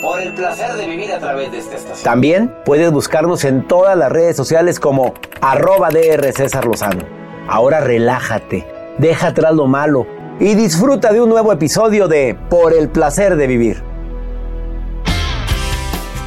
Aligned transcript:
Por 0.00 0.18
el 0.20 0.32
placer 0.32 0.72
de 0.74 0.86
vivir 0.86 1.12
a 1.12 1.18
través 1.18 1.52
de 1.52 1.58
esta 1.58 1.76
estación. 1.76 2.04
También 2.04 2.54
puedes 2.64 2.90
buscarnos 2.90 3.44
en 3.44 3.68
todas 3.68 3.96
las 3.98 4.10
redes 4.10 4.34
sociales 4.34 4.80
como 4.80 5.12
arroba 5.42 5.90
DR 5.90 6.32
César 6.32 6.64
Lozano. 6.64 7.04
Ahora 7.46 7.80
relájate, 7.80 8.66
deja 8.96 9.28
atrás 9.28 9.54
lo 9.54 9.66
malo 9.66 10.06
y 10.38 10.54
disfruta 10.54 11.12
de 11.12 11.20
un 11.20 11.28
nuevo 11.28 11.52
episodio 11.52 12.08
de 12.08 12.34
Por 12.48 12.72
el 12.72 12.88
placer 12.88 13.36
de 13.36 13.46
vivir. 13.46 13.82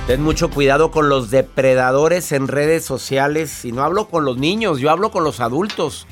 Ten 0.05 0.21
mucho 0.21 0.51
cuidado 0.51 0.91
con 0.91 1.09
los 1.09 1.31
depredadores 1.31 2.31
en 2.31 2.49
redes 2.49 2.85
sociales. 2.85 3.65
Y 3.65 3.71
no 3.71 3.83
hablo 3.83 4.07
con 4.07 4.25
los 4.25 4.37
niños, 4.37 4.79
yo 4.79 4.91
hablo 4.91 5.09
con 5.09 5.23
los 5.23 5.39
adultos. 5.39 6.05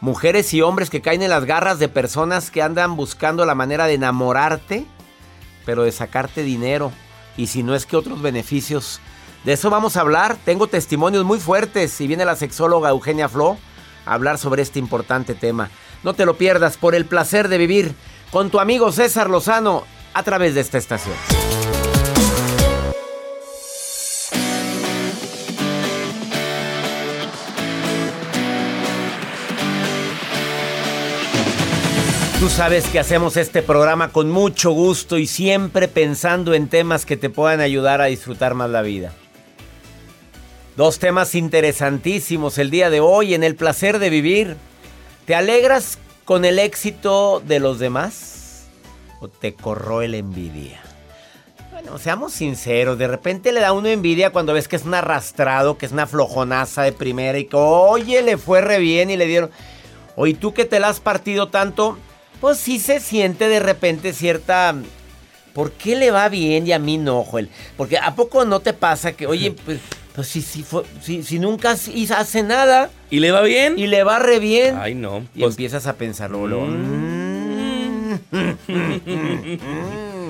Mujeres 0.00 0.52
y 0.54 0.62
hombres 0.62 0.90
que 0.90 1.02
caen 1.02 1.22
en 1.22 1.30
las 1.30 1.44
garras 1.44 1.78
de 1.78 1.88
personas 1.88 2.50
que 2.50 2.62
andan 2.62 2.96
buscando 2.96 3.44
la 3.44 3.54
manera 3.54 3.86
de 3.86 3.94
enamorarte, 3.94 4.86
pero 5.66 5.82
de 5.82 5.92
sacarte 5.92 6.42
dinero. 6.42 6.92
Y 7.36 7.48
si 7.48 7.62
no 7.62 7.74
es 7.74 7.84
que 7.84 7.96
otros 7.96 8.22
beneficios. 8.22 9.00
De 9.44 9.52
eso 9.52 9.68
vamos 9.68 9.96
a 9.96 10.00
hablar. 10.00 10.38
Tengo 10.46 10.68
testimonios 10.68 11.24
muy 11.24 11.38
fuertes. 11.38 12.00
Y 12.00 12.06
viene 12.06 12.24
la 12.24 12.36
sexóloga 12.36 12.88
Eugenia 12.88 13.28
Flo 13.28 13.58
a 14.06 14.14
hablar 14.14 14.38
sobre 14.38 14.62
este 14.62 14.78
importante 14.78 15.34
tema. 15.34 15.68
No 16.02 16.14
te 16.14 16.24
lo 16.24 16.38
pierdas 16.38 16.78
por 16.78 16.94
el 16.94 17.04
placer 17.04 17.48
de 17.48 17.58
vivir 17.58 17.94
con 18.30 18.48
tu 18.48 18.60
amigo 18.60 18.90
César 18.92 19.28
Lozano 19.28 19.84
a 20.14 20.22
través 20.22 20.54
de 20.54 20.62
esta 20.62 20.78
estación. 20.78 21.65
Tú 32.38 32.50
sabes 32.50 32.86
que 32.88 32.98
hacemos 32.98 33.38
este 33.38 33.62
programa 33.62 34.12
con 34.12 34.30
mucho 34.30 34.70
gusto 34.70 35.16
y 35.16 35.26
siempre 35.26 35.88
pensando 35.88 36.52
en 36.52 36.68
temas 36.68 37.06
que 37.06 37.16
te 37.16 37.30
puedan 37.30 37.60
ayudar 37.60 38.02
a 38.02 38.06
disfrutar 38.06 38.52
más 38.52 38.68
la 38.68 38.82
vida. 38.82 39.14
Dos 40.76 40.98
temas 40.98 41.34
interesantísimos 41.34 42.58
el 42.58 42.70
día 42.70 42.90
de 42.90 43.00
hoy 43.00 43.32
en 43.32 43.42
el 43.42 43.56
placer 43.56 43.98
de 43.98 44.10
vivir. 44.10 44.58
¿Te 45.24 45.34
alegras 45.34 45.98
con 46.26 46.44
el 46.44 46.58
éxito 46.58 47.42
de 47.42 47.58
los 47.58 47.78
demás 47.78 48.66
o 49.20 49.28
te 49.28 49.54
corroe 49.54 50.06
la 50.06 50.18
envidia? 50.18 50.82
Bueno, 51.72 51.98
seamos 51.98 52.34
sinceros, 52.34 52.98
de 52.98 53.08
repente 53.08 53.50
le 53.50 53.60
da 53.60 53.72
uno 53.72 53.88
envidia 53.88 54.30
cuando 54.30 54.52
ves 54.52 54.68
que 54.68 54.76
es 54.76 54.84
un 54.84 54.92
arrastrado, 54.92 55.78
que 55.78 55.86
es 55.86 55.92
una 55.92 56.06
flojonaza 56.06 56.82
de 56.82 56.92
primera 56.92 57.38
y 57.38 57.46
que, 57.46 57.56
oye, 57.56 58.20
le 58.20 58.36
fue 58.36 58.60
re 58.60 58.78
bien 58.78 59.08
y 59.08 59.16
le 59.16 59.24
dieron... 59.24 59.50
Oye, 60.16 60.34
tú 60.34 60.52
que 60.52 60.66
te 60.66 60.80
la 60.80 60.88
has 60.88 61.00
partido 61.00 61.48
tanto, 61.48 61.98
pues 62.40 62.58
sí 62.58 62.78
se 62.78 63.00
siente 63.00 63.48
de 63.48 63.60
repente 63.60 64.12
cierta... 64.12 64.74
¿Por 65.52 65.72
qué 65.72 65.96
le 65.96 66.10
va 66.10 66.28
bien 66.28 66.66
y 66.66 66.72
a 66.72 66.78
mí 66.78 66.98
no, 66.98 67.24
Joel? 67.24 67.48
Porque 67.78 67.96
¿a 67.96 68.14
poco 68.14 68.44
no 68.44 68.60
te 68.60 68.74
pasa 68.74 69.12
que, 69.12 69.26
oye, 69.26 69.52
pues, 69.52 69.80
pues 70.14 70.28
si, 70.28 70.42
si, 70.42 70.62
si, 71.00 71.22
si, 71.22 71.38
nunca 71.38 71.70
hace 71.70 72.42
nada... 72.42 72.90
¿Y 73.10 73.20
le 73.20 73.30
va 73.30 73.40
bien? 73.40 73.78
Y 73.78 73.86
le 73.86 74.04
va 74.04 74.18
re 74.18 74.38
bien. 74.38 74.76
Ay, 74.78 74.94
no. 74.94 75.24
Y 75.34 75.40
pues 75.40 75.54
empiezas 75.54 75.86
a 75.86 75.94
pensarlo. 75.94 76.66
Mm. 76.66 78.18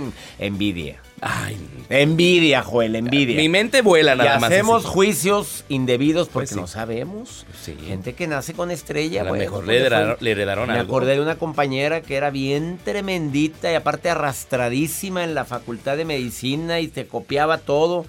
envidia. 0.38 1.00
Ay, 1.20 1.56
envidia, 1.88 2.62
Joel, 2.62 2.96
envidia. 2.96 3.36
Mi 3.36 3.48
mente 3.48 3.82
vuela 3.82 4.14
nada 4.14 4.36
y 4.36 4.40
más. 4.40 4.50
Hacemos 4.50 4.84
juicios 4.84 5.64
indebidos 5.68 6.28
porque 6.28 6.54
no 6.54 6.66
sabemos. 6.66 7.46
Sí. 7.62 7.76
Gente 7.86 8.14
que 8.14 8.26
nace 8.26 8.54
con 8.54 8.70
estrella. 8.70 9.22
A 9.22 9.24
lo 9.24 9.30
bueno, 9.30 9.44
mejor 9.44 9.64
pues, 9.64 9.68
le, 9.68 9.80
heredaron, 9.86 10.16
le 10.20 10.30
heredaron 10.30 10.66
Me 10.68 10.74
algo. 10.74 10.84
acordé 10.84 11.14
de 11.14 11.20
una 11.20 11.36
compañera 11.36 12.02
que 12.02 12.16
era 12.16 12.30
bien 12.30 12.78
tremendita 12.84 13.70
y 13.70 13.74
aparte 13.74 14.10
arrastradísima 14.10 15.24
en 15.24 15.34
la 15.34 15.44
facultad 15.44 15.96
de 15.96 16.04
medicina 16.04 16.80
y 16.80 16.88
te 16.88 17.06
copiaba 17.06 17.58
todo. 17.58 18.06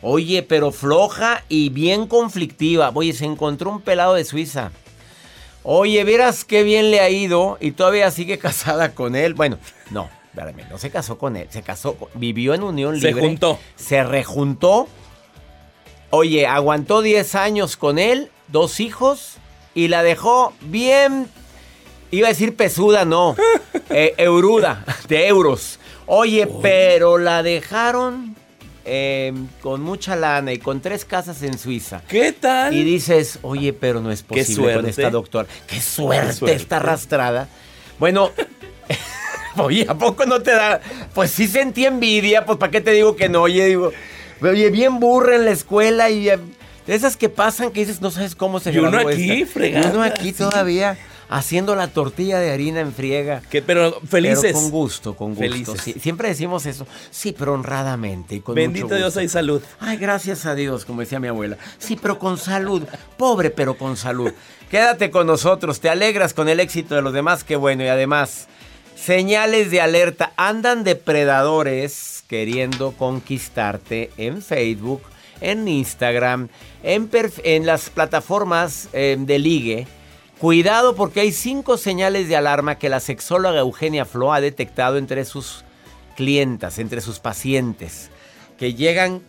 Oye, 0.00 0.42
pero 0.42 0.70
floja 0.70 1.44
y 1.48 1.70
bien 1.70 2.06
conflictiva. 2.06 2.90
Oye, 2.94 3.12
se 3.12 3.24
encontró 3.24 3.70
un 3.70 3.80
pelado 3.80 4.14
de 4.14 4.24
Suiza. 4.24 4.70
Oye, 5.64 6.04
verás 6.04 6.44
qué 6.44 6.62
bien 6.62 6.90
le 6.90 7.00
ha 7.00 7.10
ido 7.10 7.58
y 7.60 7.72
todavía 7.72 8.10
sigue 8.10 8.38
casada 8.40 8.94
con 8.94 9.16
él. 9.16 9.34
Bueno, 9.34 9.58
no, 9.90 10.08
espérame, 10.38 10.68
no 10.70 10.78
se 10.78 10.90
casó 10.90 11.18
con 11.18 11.36
él, 11.36 11.48
se 11.50 11.62
casó, 11.62 11.96
vivió 12.14 12.54
en 12.54 12.62
unión 12.62 12.98
Se 13.00 13.08
libre. 13.08 13.22
juntó. 13.22 13.58
Se 13.76 14.02
rejuntó. 14.04 14.88
Oye, 16.10 16.46
aguantó 16.46 17.02
10 17.02 17.34
años 17.34 17.76
con 17.76 17.98
él, 17.98 18.30
dos 18.48 18.80
hijos 18.80 19.34
y 19.74 19.88
la 19.88 20.02
dejó 20.02 20.54
bien, 20.62 21.28
iba 22.10 22.28
a 22.28 22.30
decir 22.30 22.56
pesuda, 22.56 23.04
no, 23.04 23.36
eh, 23.90 24.14
euruda, 24.16 24.84
de 25.08 25.26
euros. 25.26 25.78
Oye, 26.06 26.48
pero 26.62 27.18
la 27.18 27.42
dejaron 27.42 28.34
eh, 28.86 29.34
con 29.60 29.82
mucha 29.82 30.16
lana 30.16 30.52
y 30.54 30.58
con 30.58 30.80
tres 30.80 31.04
casas 31.04 31.42
en 31.42 31.58
Suiza. 31.58 32.00
¿Qué 32.08 32.32
tal? 32.32 32.74
Y 32.74 32.82
dices, 32.84 33.38
oye, 33.42 33.74
pero 33.74 34.00
no 34.00 34.10
es 34.10 34.22
posible 34.22 34.74
con 34.74 34.86
esta 34.86 35.10
doctora. 35.10 35.46
Qué 35.66 35.82
suerte, 35.82 36.28
Qué 36.28 36.32
suerte. 36.32 36.56
esta 36.56 36.76
arrastrada. 36.78 37.48
Bueno, 37.98 38.30
oye, 39.58 39.86
¿a 39.88 39.94
poco 39.94 40.26
no 40.26 40.40
te 40.40 40.52
da? 40.52 40.80
Pues 41.14 41.30
sí 41.30 41.46
sentí 41.46 41.86
envidia, 41.86 42.44
pues 42.44 42.58
¿para 42.58 42.70
qué 42.70 42.80
te 42.80 42.92
digo 42.92 43.16
que 43.16 43.28
no? 43.28 43.42
Oye, 43.42 43.66
digo, 43.66 43.92
oye, 44.40 44.70
bien 44.70 45.00
burra 45.00 45.36
en 45.36 45.44
la 45.44 45.50
escuela 45.50 46.10
y 46.10 46.28
eh, 46.28 46.38
de 46.86 46.94
esas 46.94 47.16
que 47.16 47.28
pasan 47.28 47.70
que 47.70 47.80
dices, 47.80 48.00
no 48.00 48.10
sabes 48.10 48.34
cómo 48.34 48.60
se 48.60 48.72
Y 48.72 48.78
uno 48.78 48.90
graduó 48.90 49.10
aquí, 49.10 49.44
fregada, 49.44 49.86
Y 49.86 49.90
uno 49.90 50.02
aquí 50.02 50.28
sí. 50.28 50.38
todavía 50.38 50.96
haciendo 51.28 51.76
la 51.76 51.88
tortilla 51.88 52.38
de 52.38 52.50
harina 52.50 52.80
en 52.80 52.92
friega. 52.92 53.42
¿Qué? 53.50 53.62
Pero 53.62 54.00
felices. 54.08 54.40
Pero 54.42 54.54
con 54.54 54.70
gusto, 54.70 55.16
con 55.16 55.34
gusto. 55.34 55.42
Felices. 55.42 55.80
sí. 55.82 55.94
siempre 56.00 56.28
decimos 56.28 56.66
eso. 56.66 56.86
Sí, 57.10 57.34
pero 57.38 57.54
honradamente 57.54 58.36
y 58.36 58.40
con 58.40 58.54
Bendito 58.54 58.86
mucho 58.86 58.96
Dios, 58.96 59.16
hay 59.16 59.28
salud. 59.28 59.62
Ay, 59.80 59.98
gracias 59.98 60.46
a 60.46 60.54
Dios, 60.54 60.84
como 60.84 61.00
decía 61.00 61.20
mi 61.20 61.28
abuela. 61.28 61.58
Sí, 61.78 61.98
pero 62.00 62.18
con 62.18 62.38
salud. 62.38 62.82
Pobre, 63.16 63.50
pero 63.50 63.76
con 63.76 63.96
salud. 63.96 64.32
Quédate 64.70 65.10
con 65.10 65.26
nosotros. 65.26 65.80
Te 65.80 65.90
alegras 65.90 66.34
con 66.34 66.48
el 66.48 66.60
éxito 66.60 66.94
de 66.94 67.02
los 67.02 67.12
demás. 67.12 67.44
Qué 67.44 67.56
bueno. 67.56 67.84
Y 67.84 67.88
además, 67.88 68.48
señales 68.98 69.70
de 69.70 69.80
alerta. 69.80 70.32
Andan 70.36 70.84
depredadores 70.84 72.24
queriendo 72.28 72.92
conquistarte 72.92 74.10
en 74.16 74.42
Facebook, 74.42 75.02
en 75.40 75.66
Instagram, 75.66 76.48
en, 76.82 77.66
las 77.66 77.90
plataformas 77.90 78.88
eh, 78.92 79.16
de 79.18 79.38
ligue. 79.38 79.86
Cuidado 80.38 80.94
porque 80.94 81.20
hay 81.20 81.32
cinco 81.32 81.78
señales 81.78 82.28
de 82.28 82.36
alarma 82.36 82.78
que 82.78 82.88
la 82.88 83.00
sexóloga 83.00 83.60
Eugenia 83.60 84.04
Flo 84.04 84.32
ha 84.32 84.40
detectado 84.40 84.96
entre 84.96 85.24
sus 85.24 85.64
clientas, 86.16 86.78
entre 86.78 87.00
sus 87.00 87.18
pacientes, 87.18 88.10
que 88.56 88.74
llegan 88.74 89.22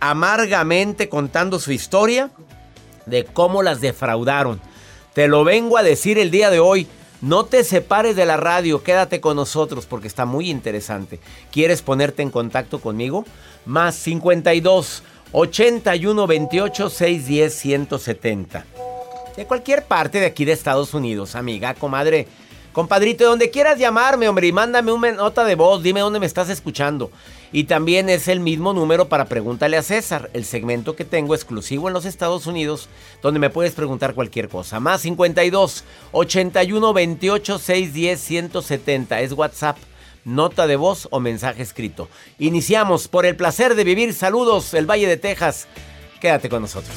amargamente 0.00 1.08
contando 1.08 1.58
su 1.58 1.72
historia, 1.72 2.30
de 3.06 3.24
cómo 3.24 3.62
las 3.62 3.80
defraudaron. 3.80 4.60
Te 5.14 5.28
lo 5.28 5.44
vengo 5.44 5.78
a 5.78 5.82
decir 5.82 6.18
el 6.18 6.30
día 6.30 6.50
de 6.50 6.60
hoy. 6.60 6.86
No 7.20 7.44
te 7.44 7.64
separes 7.64 8.14
de 8.14 8.26
la 8.26 8.36
radio, 8.36 8.84
quédate 8.84 9.20
con 9.20 9.34
nosotros 9.34 9.86
porque 9.86 10.06
está 10.06 10.24
muy 10.24 10.50
interesante. 10.50 11.18
¿Quieres 11.50 11.82
ponerte 11.82 12.22
en 12.22 12.30
contacto 12.30 12.80
conmigo? 12.80 13.24
Más 13.66 13.96
52 13.96 15.02
81 15.32 16.26
28 16.26 16.90
610 16.90 17.54
170. 17.54 18.66
De 19.36 19.46
cualquier 19.46 19.84
parte 19.84 20.20
de 20.20 20.26
aquí 20.26 20.44
de 20.44 20.52
Estados 20.52 20.94
Unidos, 20.94 21.34
amiga, 21.34 21.74
comadre, 21.74 22.28
compadrito, 22.72 23.24
donde 23.24 23.50
quieras 23.50 23.80
llamarme, 23.80 24.28
hombre, 24.28 24.46
y 24.46 24.52
mándame 24.52 24.92
una 24.92 25.10
nota 25.10 25.44
de 25.44 25.56
voz, 25.56 25.82
dime 25.82 26.00
dónde 26.00 26.20
me 26.20 26.26
estás 26.26 26.48
escuchando. 26.48 27.10
Y 27.52 27.64
también 27.64 28.08
es 28.08 28.28
el 28.28 28.40
mismo 28.40 28.72
número 28.72 29.08
para 29.08 29.26
Pregúntale 29.26 29.76
a 29.76 29.82
César, 29.82 30.30
el 30.34 30.44
segmento 30.44 30.96
que 30.96 31.04
tengo 31.04 31.34
exclusivo 31.34 31.88
en 31.88 31.94
los 31.94 32.04
Estados 32.04 32.46
Unidos, 32.46 32.88
donde 33.22 33.40
me 33.40 33.50
puedes 33.50 33.72
preguntar 33.72 34.14
cualquier 34.14 34.48
cosa. 34.48 34.80
Más 34.80 35.02
52 35.02 35.84
81 36.12 36.92
28 36.92 37.58
610 37.58 38.20
170 38.20 39.20
es 39.20 39.32
WhatsApp, 39.32 39.78
nota 40.24 40.66
de 40.66 40.76
voz 40.76 41.08
o 41.10 41.20
mensaje 41.20 41.62
escrito. 41.62 42.08
Iniciamos 42.38 43.08
por 43.08 43.24
el 43.24 43.36
placer 43.36 43.74
de 43.74 43.84
vivir. 43.84 44.12
Saludos, 44.12 44.74
el 44.74 44.86
Valle 44.86 45.06
de 45.06 45.16
Texas. 45.16 45.66
Quédate 46.20 46.48
con 46.48 46.62
nosotros 46.62 46.96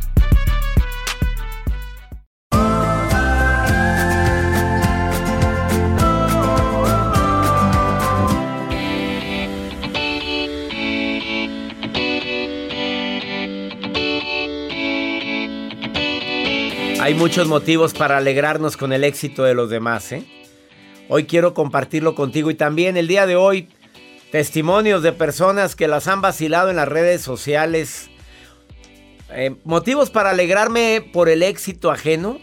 Hay 17.01 17.15
muchos 17.15 17.47
motivos 17.47 17.95
para 17.95 18.17
alegrarnos 18.17 18.77
con 18.77 18.93
el 18.93 19.03
éxito 19.03 19.43
de 19.43 19.55
los 19.55 19.71
demás. 19.71 20.11
¿eh? 20.11 20.23
Hoy 21.09 21.23
quiero 21.23 21.55
compartirlo 21.55 22.13
contigo 22.13 22.51
y 22.51 22.53
también 22.53 22.95
el 22.95 23.07
día 23.07 23.25
de 23.25 23.35
hoy 23.35 23.69
testimonios 24.31 25.01
de 25.01 25.11
personas 25.11 25.75
que 25.75 25.87
las 25.87 26.07
han 26.07 26.21
vacilado 26.21 26.69
en 26.69 26.75
las 26.75 26.87
redes 26.87 27.23
sociales. 27.23 28.11
Eh, 29.31 29.55
motivos 29.63 30.11
para 30.11 30.29
alegrarme 30.29 31.03
por 31.11 31.27
el 31.27 31.41
éxito 31.41 31.89
ajeno. 31.89 32.39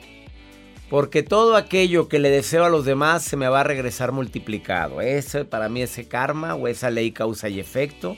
Porque 0.91 1.23
todo 1.23 1.55
aquello 1.55 2.09
que 2.09 2.19
le 2.19 2.29
deseo 2.29 2.65
a 2.65 2.71
los 2.71 2.85
demás 2.85 3.23
se 3.23 3.37
me 3.37 3.47
va 3.47 3.61
a 3.61 3.65
regresar 3.65 4.11
multiplicado. 4.11 5.01
Eso 5.03 5.47
para 5.47 5.69
mí 5.69 5.83
ese 5.83 6.09
karma 6.09 6.57
o 6.57 6.67
esa 6.67 6.91
ley 6.91 7.13
causa 7.13 7.49
y 7.49 7.61
efecto. 7.61 8.17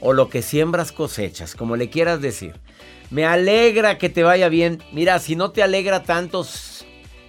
O 0.00 0.12
lo 0.12 0.30
que 0.30 0.42
siembras 0.42 0.90
cosechas, 0.90 1.54
como 1.54 1.76
le 1.76 1.90
quieras 1.90 2.20
decir. 2.20 2.54
Me 3.10 3.24
alegra 3.24 3.98
que 3.98 4.08
te 4.08 4.22
vaya 4.22 4.48
bien. 4.48 4.82
Mira, 4.92 5.18
si 5.18 5.36
no 5.36 5.50
te 5.50 5.62
alegra 5.62 6.02
tanto, 6.02 6.46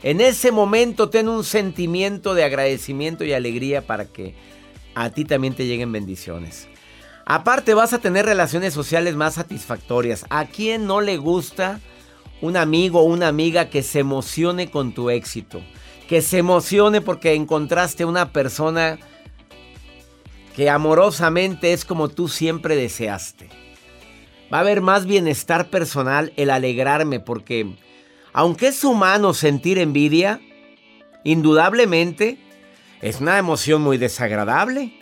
en 0.03 0.21
ese 0.21 0.51
momento 0.51 1.09
ten 1.09 1.29
un 1.29 1.43
sentimiento 1.43 2.33
de 2.33 2.43
agradecimiento 2.43 3.23
y 3.23 3.33
alegría 3.33 3.85
para 3.85 4.05
que 4.05 4.35
a 4.95 5.09
ti 5.11 5.25
también 5.25 5.53
te 5.53 5.65
lleguen 5.65 5.91
bendiciones. 5.91 6.67
Aparte 7.25 7.73
vas 7.73 7.93
a 7.93 7.99
tener 7.99 8.25
relaciones 8.25 8.73
sociales 8.73 9.15
más 9.15 9.35
satisfactorias. 9.35 10.25
¿A 10.29 10.45
quién 10.45 10.87
no 10.87 11.01
le 11.01 11.17
gusta 11.17 11.81
un 12.41 12.55
amigo 12.55 13.01
o 13.01 13.03
una 13.03 13.27
amiga 13.27 13.69
que 13.69 13.83
se 13.83 13.99
emocione 13.99 14.71
con 14.71 14.93
tu 14.93 15.09
éxito? 15.09 15.61
Que 16.07 16.21
se 16.21 16.37
emocione 16.37 17.01
porque 17.01 17.33
encontraste 17.33 18.05
una 18.05 18.31
persona 18.31 18.97
que 20.55 20.69
amorosamente 20.69 21.73
es 21.73 21.85
como 21.85 22.07
tú 22.07 22.29
siempre 22.29 22.75
deseaste. 22.75 23.66
Va 24.51 24.57
a 24.57 24.61
haber 24.61 24.81
más 24.81 25.05
bienestar 25.05 25.69
personal 25.69 26.31
el 26.37 26.49
alegrarme 26.49 27.19
porque 27.19 27.75
aunque 28.33 28.67
es 28.67 28.83
humano 28.83 29.33
sentir 29.33 29.79
envidia, 29.79 30.39
indudablemente 31.23 32.37
es 33.01 33.19
una 33.19 33.37
emoción 33.37 33.81
muy 33.81 33.97
desagradable. 33.97 34.93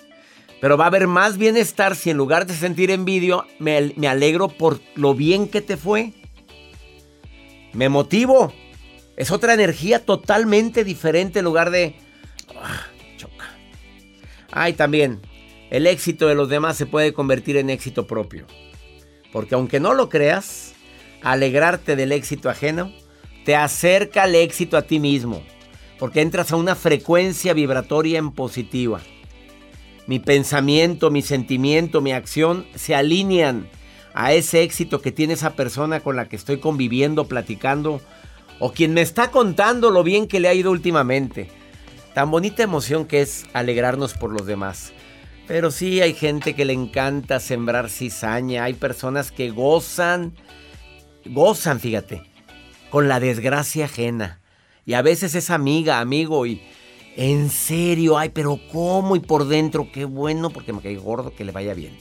Pero 0.62 0.78
va 0.78 0.86
a 0.86 0.88
haber 0.88 1.08
más 1.08 1.38
bienestar 1.38 1.96
si 1.96 2.10
en 2.10 2.18
lugar 2.18 2.46
de 2.48 2.54
sentir 2.54 2.90
envidia 2.90 3.44
me, 3.60 3.94
me 3.98 4.08
alegro 4.08 4.48
por 4.48 4.80
lo 4.96 5.14
bien 5.14 5.48
que 5.48 5.62
te 5.62 5.78
fue. 5.78 6.14
Me 7.74 7.90
motivo. 7.90 8.54
Es 9.18 9.32
otra 9.32 9.54
energía 9.54 10.04
totalmente 10.04 10.84
diferente 10.84 11.40
en 11.40 11.46
lugar 11.46 11.72
de... 11.72 11.96
Ah, 12.58 12.88
choca. 13.18 13.46
Ay, 14.52 14.74
también, 14.74 15.22
el 15.70 15.88
éxito 15.88 16.28
de 16.28 16.36
los 16.36 16.50
demás 16.50 16.78
se 16.78 16.86
puede 16.86 17.14
convertir 17.14 17.58
en 17.58 17.70
éxito 17.70 18.08
propio. 18.08 18.48
Porque 19.36 19.56
aunque 19.56 19.82
no 19.82 19.94
lo 19.94 20.08
creas, 20.08 20.76
alegrarte 21.22 21.98
del 21.98 22.14
éxito 22.14 22.50
ajeno 22.50 22.94
te 23.44 23.54
acerca 23.54 24.24
al 24.24 24.34
éxito 24.34 24.78
a 24.78 24.84
ti 24.84 24.98
mismo. 24.98 25.44
Porque 26.00 26.22
entras 26.22 26.54
a 26.54 26.56
una 26.56 26.74
frecuencia 26.74 27.54
vibratoria 27.54 28.18
en 28.18 28.32
positiva. 28.32 29.02
Mi 30.08 30.20
pensamiento, 30.20 31.12
mi 31.12 31.22
sentimiento, 31.22 32.00
mi 32.00 32.14
acción 32.14 32.66
se 32.76 32.96
alinean 32.96 33.68
a 34.14 34.32
ese 34.32 34.64
éxito 34.64 35.02
que 35.02 35.12
tiene 35.12 35.34
esa 35.34 35.54
persona 35.58 36.00
con 36.00 36.16
la 36.16 36.30
que 36.30 36.38
estoy 36.38 36.60
conviviendo, 36.60 37.28
platicando, 37.28 38.00
o 38.60 38.72
quien 38.72 38.94
me 38.94 39.02
está 39.02 39.32
contando 39.32 39.90
lo 39.90 40.02
bien 40.06 40.30
que 40.30 40.40
le 40.40 40.48
ha 40.48 40.54
ido 40.54 40.72
últimamente. 40.72 41.50
Tan 42.14 42.32
bonita 42.32 42.64
emoción 42.64 43.04
que 43.04 43.22
es 43.22 43.44
alegrarnos 43.52 44.14
por 44.14 44.32
los 44.32 44.46
demás. 44.46 44.94
Pero 45.48 45.70
sí 45.72 46.02
hay 46.02 46.14
gente 46.14 46.56
que 46.56 46.66
le 46.66 46.74
encanta 46.74 47.40
sembrar 47.40 47.90
cizaña. 47.90 48.64
Hay 48.64 48.74
personas 48.74 49.32
que 49.32 49.52
gozan, 49.52 50.34
gozan, 51.26 51.80
fíjate, 51.80 52.24
con 52.90 53.08
la 53.08 53.20
desgracia 53.20 53.86
ajena. 53.86 54.42
Y 54.86 54.94
a 54.94 55.02
veces 55.02 55.36
es 55.36 55.50
amiga, 55.50 56.00
amigo, 56.00 56.46
y 56.46 56.62
en 57.16 57.50
serio, 57.50 58.18
ay, 58.18 58.30
pero 58.30 58.60
¿cómo? 58.72 59.16
Y 59.16 59.20
por 59.20 59.48
dentro, 59.48 59.90
qué 59.92 60.06
bueno, 60.06 60.50
porque 60.50 60.74
me 60.74 60.82
cae 60.82 60.96
gordo, 60.98 61.34
que 61.34 61.46
le 61.46 61.52
vaya 61.52 61.74
bien. 61.74 61.98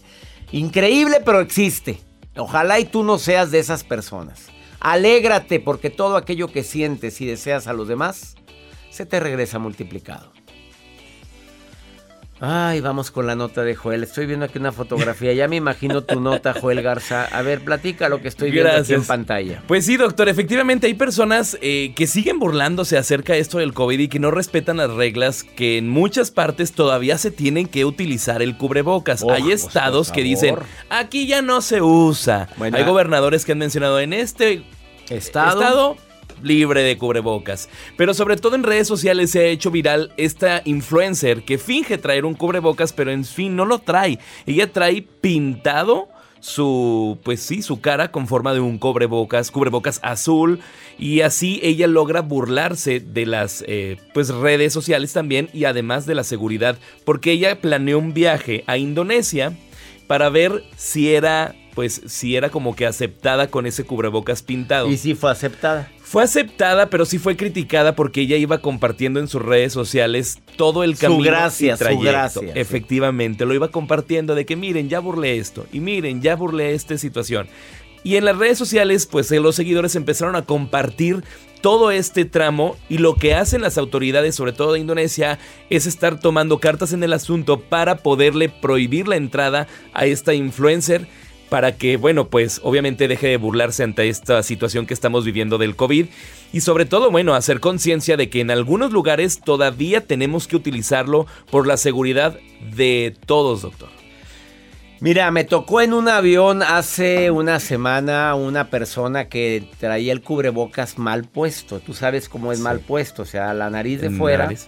Increíble, 0.52 1.18
pero 1.24 1.40
existe. 1.40 2.00
Ojalá 2.36 2.80
y 2.80 2.84
tú 2.84 3.04
no 3.04 3.18
seas 3.18 3.50
de 3.50 3.58
esas 3.58 3.84
personas. 3.84 4.48
Alégrate 4.80 5.60
porque 5.60 5.88
todo 5.88 6.16
aquello 6.16 6.48
que 6.48 6.62
sientes 6.62 7.20
y 7.20 7.26
deseas 7.26 7.66
a 7.68 7.72
los 7.72 7.88
demás 7.88 8.34
se 8.90 9.06
te 9.06 9.18
regresa 9.20 9.58
multiplicado. 9.58 10.33
Ay, 12.46 12.82
vamos 12.82 13.10
con 13.10 13.26
la 13.26 13.34
nota 13.34 13.62
de 13.62 13.74
Joel. 13.74 14.02
Estoy 14.02 14.26
viendo 14.26 14.44
aquí 14.44 14.58
una 14.58 14.70
fotografía. 14.70 15.32
Ya 15.32 15.48
me 15.48 15.56
imagino 15.56 16.04
tu 16.04 16.20
nota, 16.20 16.52
Joel 16.52 16.82
Garza. 16.82 17.24
A 17.24 17.40
ver, 17.40 17.64
platica 17.64 18.10
lo 18.10 18.20
que 18.20 18.28
estoy 18.28 18.50
viendo 18.50 18.70
aquí 18.70 18.92
en 18.92 19.02
pantalla. 19.02 19.62
Pues 19.66 19.86
sí, 19.86 19.96
doctor. 19.96 20.28
Efectivamente, 20.28 20.86
hay 20.86 20.92
personas 20.92 21.56
eh, 21.62 21.94
que 21.96 22.06
siguen 22.06 22.38
burlándose 22.38 22.98
acerca 22.98 23.32
de 23.32 23.38
esto 23.38 23.58
del 23.58 23.72
COVID 23.72 23.98
y 23.98 24.08
que 24.08 24.18
no 24.18 24.30
respetan 24.30 24.76
las 24.76 24.90
reglas 24.90 25.42
que 25.42 25.78
en 25.78 25.88
muchas 25.88 26.30
partes 26.30 26.72
todavía 26.72 27.16
se 27.16 27.30
tienen 27.30 27.66
que 27.66 27.86
utilizar 27.86 28.42
el 28.42 28.58
cubrebocas. 28.58 29.22
Oh, 29.22 29.32
hay 29.32 29.44
pues, 29.44 29.64
estados 29.64 30.12
que 30.12 30.22
dicen, 30.22 30.56
aquí 30.90 31.26
ya 31.26 31.40
no 31.40 31.62
se 31.62 31.80
usa. 31.80 32.50
Bueno, 32.58 32.76
hay 32.76 32.82
ah. 32.82 32.86
gobernadores 32.86 33.46
que 33.46 33.52
han 33.52 33.58
mencionado 33.58 34.00
en 34.00 34.12
este 34.12 34.64
Estado. 35.08 35.60
estado 35.60 35.96
libre 36.42 36.82
de 36.82 36.98
cubrebocas. 36.98 37.68
Pero 37.96 38.14
sobre 38.14 38.36
todo 38.36 38.56
en 38.56 38.62
redes 38.62 38.88
sociales 38.88 39.30
se 39.30 39.40
ha 39.40 39.46
hecho 39.46 39.70
viral 39.70 40.12
esta 40.16 40.62
influencer 40.64 41.44
que 41.44 41.58
finge 41.58 41.98
traer 41.98 42.24
un 42.24 42.34
cubrebocas, 42.34 42.92
pero 42.92 43.10
en 43.10 43.24
fin 43.24 43.56
no 43.56 43.64
lo 43.64 43.78
trae. 43.78 44.18
Ella 44.46 44.72
trae 44.72 45.02
pintado 45.02 46.08
su, 46.44 47.18
pues 47.22 47.40
sí, 47.40 47.62
su 47.62 47.80
cara 47.80 48.10
con 48.10 48.28
forma 48.28 48.52
de 48.52 48.60
un 48.60 48.76
cubrebocas, 48.76 49.50
cubrebocas 49.50 49.98
azul, 50.02 50.60
y 50.98 51.22
así 51.22 51.58
ella 51.62 51.86
logra 51.86 52.20
burlarse 52.20 53.00
de 53.00 53.24
las 53.24 53.64
eh, 53.66 53.96
pues 54.12 54.28
redes 54.28 54.74
sociales 54.74 55.14
también 55.14 55.48
y 55.54 55.64
además 55.64 56.04
de 56.04 56.14
la 56.14 56.22
seguridad, 56.22 56.76
porque 57.06 57.32
ella 57.32 57.62
planeó 57.62 57.98
un 57.98 58.12
viaje 58.12 58.62
a 58.66 58.76
Indonesia 58.76 59.56
para 60.06 60.28
ver 60.28 60.64
si 60.76 61.14
era, 61.14 61.54
pues, 61.74 62.02
si 62.06 62.36
era 62.36 62.50
como 62.50 62.76
que 62.76 62.84
aceptada 62.84 63.48
con 63.48 63.64
ese 63.64 63.84
cubrebocas 63.84 64.42
pintado. 64.42 64.90
Y 64.90 64.98
sí 64.98 65.14
fue 65.14 65.30
aceptada. 65.30 65.90
Fue 66.04 66.23
aceptada, 66.23 66.90
pero 66.90 67.06
sí 67.06 67.18
fue 67.18 67.34
criticada 67.34 67.96
porque 67.96 68.20
ella 68.20 68.37
iba 68.37 68.58
compartiendo 68.58 69.20
en 69.20 69.26
sus 69.26 69.40
redes 69.40 69.73
sociales 69.73 70.38
todo 70.56 70.84
el 70.84 70.96
Su 70.96 71.06
camino 71.06 71.23
gracia, 71.25 71.75
y 71.75 71.76
su 71.78 72.00
gracia, 72.00 72.42
sí. 72.42 72.49
Efectivamente, 72.54 73.46
lo 73.46 73.54
iba 73.54 73.68
compartiendo 73.68 74.34
de 74.34 74.44
que 74.44 74.54
miren, 74.54 74.90
ya 74.90 75.00
burlé 75.00 75.38
esto 75.38 75.66
y 75.73 75.80
miren, 75.80 76.20
ya 76.20 76.37
burlé 76.37 76.75
esta 76.75 76.99
situación. 76.99 77.49
Y 78.04 78.16
en 78.16 78.26
las 78.26 78.37
redes 78.37 78.58
sociales, 78.58 79.06
pues 79.06 79.32
eh, 79.32 79.40
los 79.40 79.56
seguidores 79.56 79.96
empezaron 79.96 80.37
a 80.37 80.42
compartir 80.42 81.25
todo 81.62 81.90
este 81.90 82.26
tramo 82.26 82.76
y 82.90 82.99
lo 82.99 83.14
que 83.14 83.34
hacen 83.34 83.62
las 83.62 83.78
autoridades, 83.78 84.34
sobre 84.34 84.52
todo 84.52 84.75
de 84.75 84.80
Indonesia, 84.80 85.38
es 85.70 85.87
estar 85.87 86.20
tomando 86.20 86.61
cartas 86.61 86.92
en 86.92 87.02
el 87.02 87.14
asunto 87.14 87.61
para 87.61 87.96
poderle 87.96 88.50
prohibir 88.50 89.08
la 89.08 89.16
entrada 89.16 89.66
a 89.94 90.04
esta 90.04 90.34
influencer 90.34 91.08
para 91.54 91.76
que, 91.76 91.96
bueno, 91.96 92.30
pues 92.30 92.61
obviamente 92.64 93.06
deje 93.06 93.28
de 93.28 93.37
burlarse 93.37 93.84
ante 93.84 94.08
esta 94.08 94.42
situación 94.42 94.87
que 94.87 94.94
estamos 94.94 95.25
viviendo 95.25 95.56
del 95.56 95.76
COVID 95.76 96.06
y 96.52 96.61
sobre 96.62 96.84
todo, 96.84 97.12
bueno, 97.12 97.32
hacer 97.37 97.61
conciencia 97.61 98.16
de 98.16 98.28
que 98.28 98.40
en 98.40 98.50
algunos 98.50 98.90
lugares 98.90 99.38
todavía 99.40 100.00
tenemos 100.00 100.49
que 100.49 100.56
utilizarlo 100.56 101.28
por 101.52 101.68
la 101.68 101.76
seguridad 101.76 102.40
de 102.75 103.14
todos, 103.26 103.62
doctor. 103.62 103.88
Mira, 104.99 105.30
me 105.30 105.44
tocó 105.44 105.80
en 105.80 105.92
un 105.92 106.08
avión 106.08 106.61
hace 106.64 107.30
una 107.30 107.61
semana 107.61 108.34
una 108.34 108.68
persona 108.68 109.28
que 109.28 109.68
traía 109.78 110.12
el 110.12 110.23
cubrebocas 110.23 110.99
mal 110.99 111.23
puesto. 111.23 111.78
Tú 111.78 111.94
sabes 111.94 112.28
cómo 112.28 112.50
es 112.50 112.58
Sí. 112.58 112.64
mal 112.64 112.80
puesto, 112.80 113.23
o 113.23 113.26
sea, 113.26 113.54
la 113.54 113.70
nariz 113.70 114.00
de 114.00 114.11
fuera. 114.11 114.46
nariz. 114.46 114.66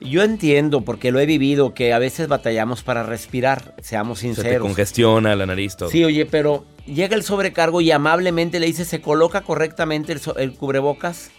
Yo 0.00 0.22
entiendo, 0.22 0.80
porque 0.80 1.12
lo 1.12 1.20
he 1.20 1.26
vivido, 1.26 1.74
que 1.74 1.92
a 1.92 1.98
veces 1.98 2.26
batallamos 2.28 2.82
para 2.82 3.02
respirar, 3.02 3.74
seamos 3.82 4.20
Se 4.20 4.28
te 4.28 4.34
sinceros. 4.34 4.62
congestiona 4.66 5.36
la 5.36 5.44
nariz, 5.46 5.76
todo. 5.76 5.90
Sí, 5.90 6.04
oye, 6.04 6.24
pero 6.26 6.64
llega 6.86 7.14
el 7.14 7.22
sobrecargo 7.22 7.80
y 7.82 7.90
amablemente 7.90 8.60
le 8.60 8.66
dice, 8.66 8.84
¿se 8.86 9.00
coloca 9.02 9.42
correctamente 9.42 10.12
el, 10.12 10.20
so- 10.20 10.36
el 10.36 10.54
cubrebocas? 10.54 11.30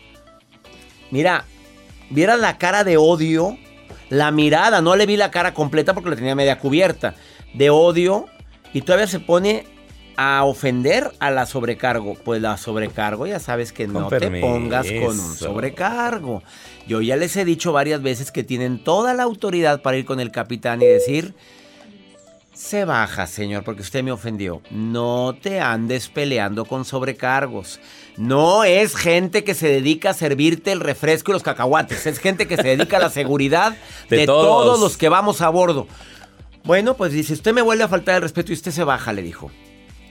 Mira, 1.10 1.46
viera 2.10 2.38
la 2.38 2.58
cara 2.58 2.84
de 2.84 2.98
odio, 2.98 3.58
la 4.10 4.30
mirada, 4.32 4.82
no 4.82 4.96
le 4.96 5.06
vi 5.06 5.18
la 5.18 5.32
cara 5.32 5.54
completa 5.54 5.94
porque 5.94 6.12
la 6.12 6.16
tenía 6.16 6.36
media 6.36 6.60
cubierta, 6.60 7.16
de 7.54 7.70
odio, 7.70 8.26
y 8.74 8.82
todavía 8.82 9.08
se 9.08 9.20
pone 9.20 9.66
a 10.18 10.44
ofender 10.44 11.12
a 11.20 11.32
la 11.32 11.46
sobrecargo. 11.46 12.14
Pues 12.14 12.42
la 12.42 12.58
sobrecargo 12.58 13.26
ya 13.26 13.40
sabes 13.40 13.74
que 13.74 13.86
Con 13.88 14.04
no 14.04 14.08
te 14.10 14.30
pongas 14.40 14.86
con 14.92 15.20
un 15.20 15.36
sobrecargo. 15.36 16.44
Yo 16.88 17.02
ya 17.02 17.16
les 17.16 17.36
he 17.38 17.46
dicho 17.46 17.72
varias 17.72 18.02
veces 18.02 18.32
que 18.32 18.44
tienen 18.44 18.84
toda 18.84 19.14
la 19.14 19.24
autoridad 19.24 19.82
para 19.82 19.98
ir 19.98 20.06
con 20.06 20.20
el 20.20 20.32
capitán 20.32 20.82
y 20.82 20.86
decir... 20.86 21.34
Se 22.54 22.86
baja, 22.86 23.26
señor, 23.26 23.64
porque 23.64 23.82
usted 23.82 24.04
me 24.04 24.12
ofendió. 24.12 24.62
No 24.70 25.36
te 25.42 25.60
andes 25.60 26.10
peleando 26.10 26.66
con 26.66 26.86
sobrecargos. 26.86 27.80
No 28.18 28.64
es 28.64 28.96
gente 28.96 29.44
que 29.44 29.56
se 29.56 29.68
dedica 29.68 30.12
a 30.12 30.14
servirte 30.14 30.72
el 30.72 30.80
refresco 30.80 31.32
y 31.32 31.34
los 31.34 31.44
cacahuates. 31.44 32.06
Es 32.06 32.20
gente 32.20 32.48
que 32.48 32.58
se 32.58 32.76
dedica 32.76 32.98
a 32.98 33.00
la 33.00 33.10
seguridad 33.10 33.76
de, 34.10 34.18
De 34.18 34.26
todos. 34.28 34.46
todos. 34.66 34.80
los 34.80 34.98
que 34.98 35.10
vamos 35.10 35.42
a 35.42 35.50
bordo. 35.50 35.88
Bueno, 36.64 36.96
pues 36.96 37.14
dice, 37.14 37.34
usted 37.34 37.54
me 37.54 37.64
vuelve 37.64 37.84
a 37.84 37.88
faltar 37.88 38.16
el 38.18 38.22
respeto 38.22 38.52
y 38.52 38.56
usted 38.56 38.72
se 38.72 38.84
baja, 38.84 39.12
le 39.12 39.24
dijo. 39.24 39.50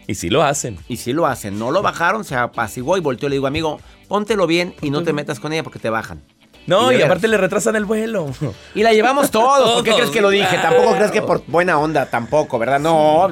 Y 0.09 0.17
sí 0.17 0.29
lo 0.29 0.43
hacen. 0.43 0.77
Y 0.89 0.97
sí 0.97 1.13
lo 1.13 1.27
hacen. 1.27 1.57
No 1.57 1.71
lo 1.71 1.83
bajaron, 1.83 2.25
se 2.25 2.35
apaciguó 2.35 2.97
y 2.97 3.01
volteó 3.01 3.29
y 3.29 3.31
le 3.31 3.37
digo, 3.37 3.47
amigo, 3.47 3.81
póntelo 4.09 4.49
bien 4.49 4.75
y 4.83 4.91
no 4.91 5.05
te 5.05 5.13
metas 5.13 5.39
con 5.39 5.53
ella 5.53 5.63
porque 5.63 5.79
te 5.79 5.91
bajan. 5.91 6.21
No, 6.67 6.93
Y 6.93 7.03
aparte 7.03 7.27
le 7.27 7.37
retrasan 7.37 7.75
el 7.77 7.85
vuelo. 7.85 8.31
Y 8.75 8.83
la 8.83 8.93
llevamos 8.93 9.31
todos. 9.33 9.73
¿Por 9.77 9.85
qué 9.85 9.93
crees 9.93 10.11
que 10.11 10.21
lo 10.21 10.31
dije? 10.31 10.47
claro. 10.49 10.77
Tampoco 10.77 10.97
crees 10.97 11.11
que 11.11 11.23
por 11.23 11.45
buena 11.47 11.79
onda, 11.79 12.07
tampoco, 12.07 12.59
¿verdad? 12.59 12.79
No, 12.79 13.29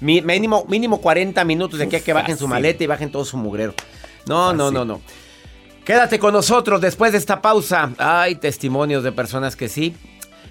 mínimo, 0.00 0.64
mínimo 0.68 1.00
40 1.00 1.44
minutos 1.44 1.78
de 1.78 1.86
aquí 1.86 1.96
a 1.96 2.00
que 2.00 2.12
bajen 2.12 2.36
su 2.36 2.46
maleta 2.46 2.84
y 2.84 2.86
bajen 2.86 3.10
todo 3.10 3.24
su 3.24 3.36
mugrero. 3.36 3.74
No, 4.26 4.52
no, 4.52 4.70
no, 4.70 4.84
no. 4.84 5.00
Quédate 5.84 6.18
con 6.18 6.32
nosotros 6.32 6.80
después 6.80 7.12
de 7.12 7.18
esta 7.18 7.40
pausa. 7.40 7.92
Hay 7.98 8.34
testimonios 8.36 9.04
de 9.04 9.12
personas 9.12 9.54
que 9.56 9.68
sí. 9.68 9.94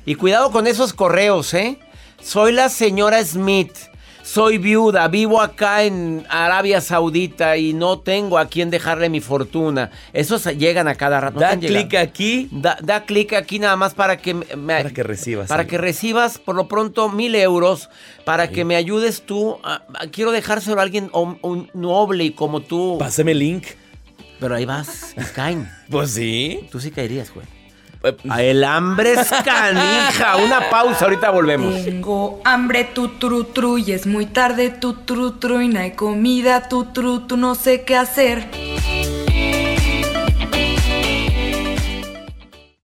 Y 0.05 0.15
cuidado 0.15 0.51
con 0.51 0.65
esos 0.67 0.93
correos, 0.93 1.53
¿eh? 1.53 1.77
Soy 2.21 2.53
la 2.53 2.69
señora 2.69 3.23
Smith. 3.23 3.73
Soy 4.35 4.57
viuda, 4.57 5.07
vivo 5.07 5.39
acá 5.39 5.83
en 5.83 6.25
Arabia 6.27 6.81
Saudita 6.81 7.55
y 7.55 7.71
no 7.71 7.99
tengo 7.99 8.37
a 8.37 8.47
quién 8.47 8.69
dejarle 8.69 9.07
mi 9.07 9.21
fortuna. 9.21 9.91
Esos 10.11 10.43
llegan 10.57 10.89
a 10.89 10.95
cada 10.95 11.21
rato. 11.21 11.35
¿No 11.39 11.47
te 11.47 11.55
da 11.55 11.57
clic 11.57 11.93
aquí 11.95 12.49
Da, 12.51 12.77
da 12.83 13.05
clic 13.05 13.31
aquí 13.31 13.59
nada 13.59 13.77
más 13.77 13.93
para 13.93 14.17
que 14.17 14.33
me, 14.33 14.43
para 14.51 14.89
que 14.89 15.03
recibas. 15.03 15.47
para 15.47 15.61
algo. 15.61 15.69
que 15.69 15.77
recibas 15.77 16.37
por 16.37 16.53
lo 16.57 16.67
pronto 16.67 17.07
mil 17.07 17.33
euros 17.33 17.89
para 18.25 18.49
que 18.49 18.65
me 18.65 18.75
ayudes 18.75 19.21
tú. 19.21 19.57
a- 19.63 19.83
a- 19.93 20.07
quiero 20.07 20.33
dejárselo 20.33 20.81
a 20.81 20.83
alguien 20.83 21.09
un 21.13 21.69
noble 21.73 22.25
y 22.25 22.31
como 22.31 22.59
tú. 22.59 22.97
Pásame 22.99 23.31
el 23.31 23.39
link. 23.39 23.67
Pero 24.41 24.53
ahí 24.55 24.65
vas 24.65 25.13
y 25.15 25.23
caen. 25.33 25.71
Pues 25.89 26.11
sí. 26.11 26.67
Tú 26.69 26.81
sí 26.81 26.91
caerías, 26.91 27.33
güey. 27.33 27.47
El 28.37 28.63
hambre 28.63 29.13
es 29.13 29.29
canija. 29.43 30.37
Una 30.37 30.69
pausa, 30.69 31.05
ahorita 31.05 31.29
volvemos. 31.31 31.83
Tengo 31.83 32.41
hambre, 32.43 32.83
tu 32.83 33.09
tru 33.09 33.45
tru, 33.45 33.77
y 33.77 33.91
es 33.91 34.05
muy 34.05 34.25
tarde, 34.25 34.69
tu 34.69 34.93
tru 34.93 35.31
tru, 35.31 35.61
y 35.61 35.67
no 35.67 35.79
hay 35.79 35.91
comida, 35.91 36.67
tu 36.69 36.85
tru 36.85 37.25
no 37.37 37.55
sé 37.55 37.83
qué 37.83 37.95
hacer. 37.95 38.47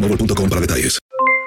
boostmobile.com 0.00 0.48
para 0.48 0.60
detalles. 0.60 0.98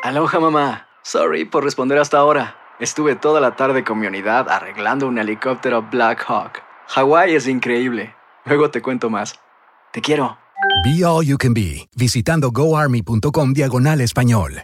Aloha 0.03 0.39
mamá. 0.39 0.87
Sorry 1.03 1.45
por 1.45 1.63
responder 1.63 1.97
hasta 1.97 2.17
ahora. 2.17 2.55
Estuve 2.79 3.15
toda 3.15 3.39
la 3.39 3.55
tarde 3.55 3.83
con 3.83 3.99
mi 3.99 4.07
unidad 4.07 4.49
arreglando 4.49 5.07
un 5.07 5.17
helicóptero 5.17 5.87
Black 5.91 6.23
Hawk. 6.27 6.61
Hawái 6.87 7.35
es 7.35 7.47
increíble. 7.47 8.15
Luego 8.45 8.69
te 8.71 8.81
cuento 8.81 9.09
más. 9.09 9.35
Te 9.91 10.01
quiero. 10.01 10.37
Be 10.83 11.05
All 11.05 11.25
You 11.25 11.37
Can 11.37 11.53
Be, 11.53 11.87
visitando 11.95 12.51
goarmy.com 12.51 13.53
diagonal 13.53 14.01
español. 14.01 14.63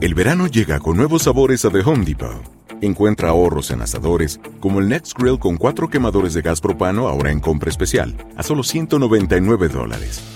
El 0.00 0.14
verano 0.14 0.46
llega 0.46 0.78
con 0.78 0.96
nuevos 0.96 1.22
sabores 1.22 1.64
a 1.64 1.70
The 1.70 1.80
Home 1.80 2.04
Depot. 2.04 2.42
Encuentra 2.82 3.30
ahorros 3.30 3.70
en 3.70 3.80
asadores, 3.80 4.38
como 4.60 4.80
el 4.80 4.88
Next 4.88 5.18
Grill 5.18 5.38
con 5.38 5.56
cuatro 5.56 5.88
quemadores 5.88 6.34
de 6.34 6.42
gas 6.42 6.60
propano 6.60 7.08
ahora 7.08 7.30
en 7.30 7.40
compra 7.40 7.70
especial, 7.70 8.14
a 8.36 8.42
solo 8.42 8.62
199 8.62 9.68
dólares. 9.68 10.35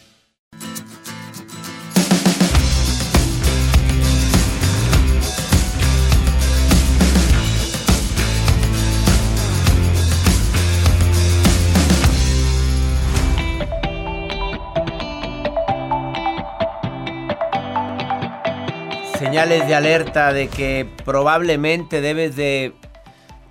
Señales 19.41 19.67
de 19.67 19.73
alerta 19.73 20.33
de 20.33 20.49
que 20.49 20.87
probablemente 21.03 21.99
debes 21.99 22.35
de 22.35 22.73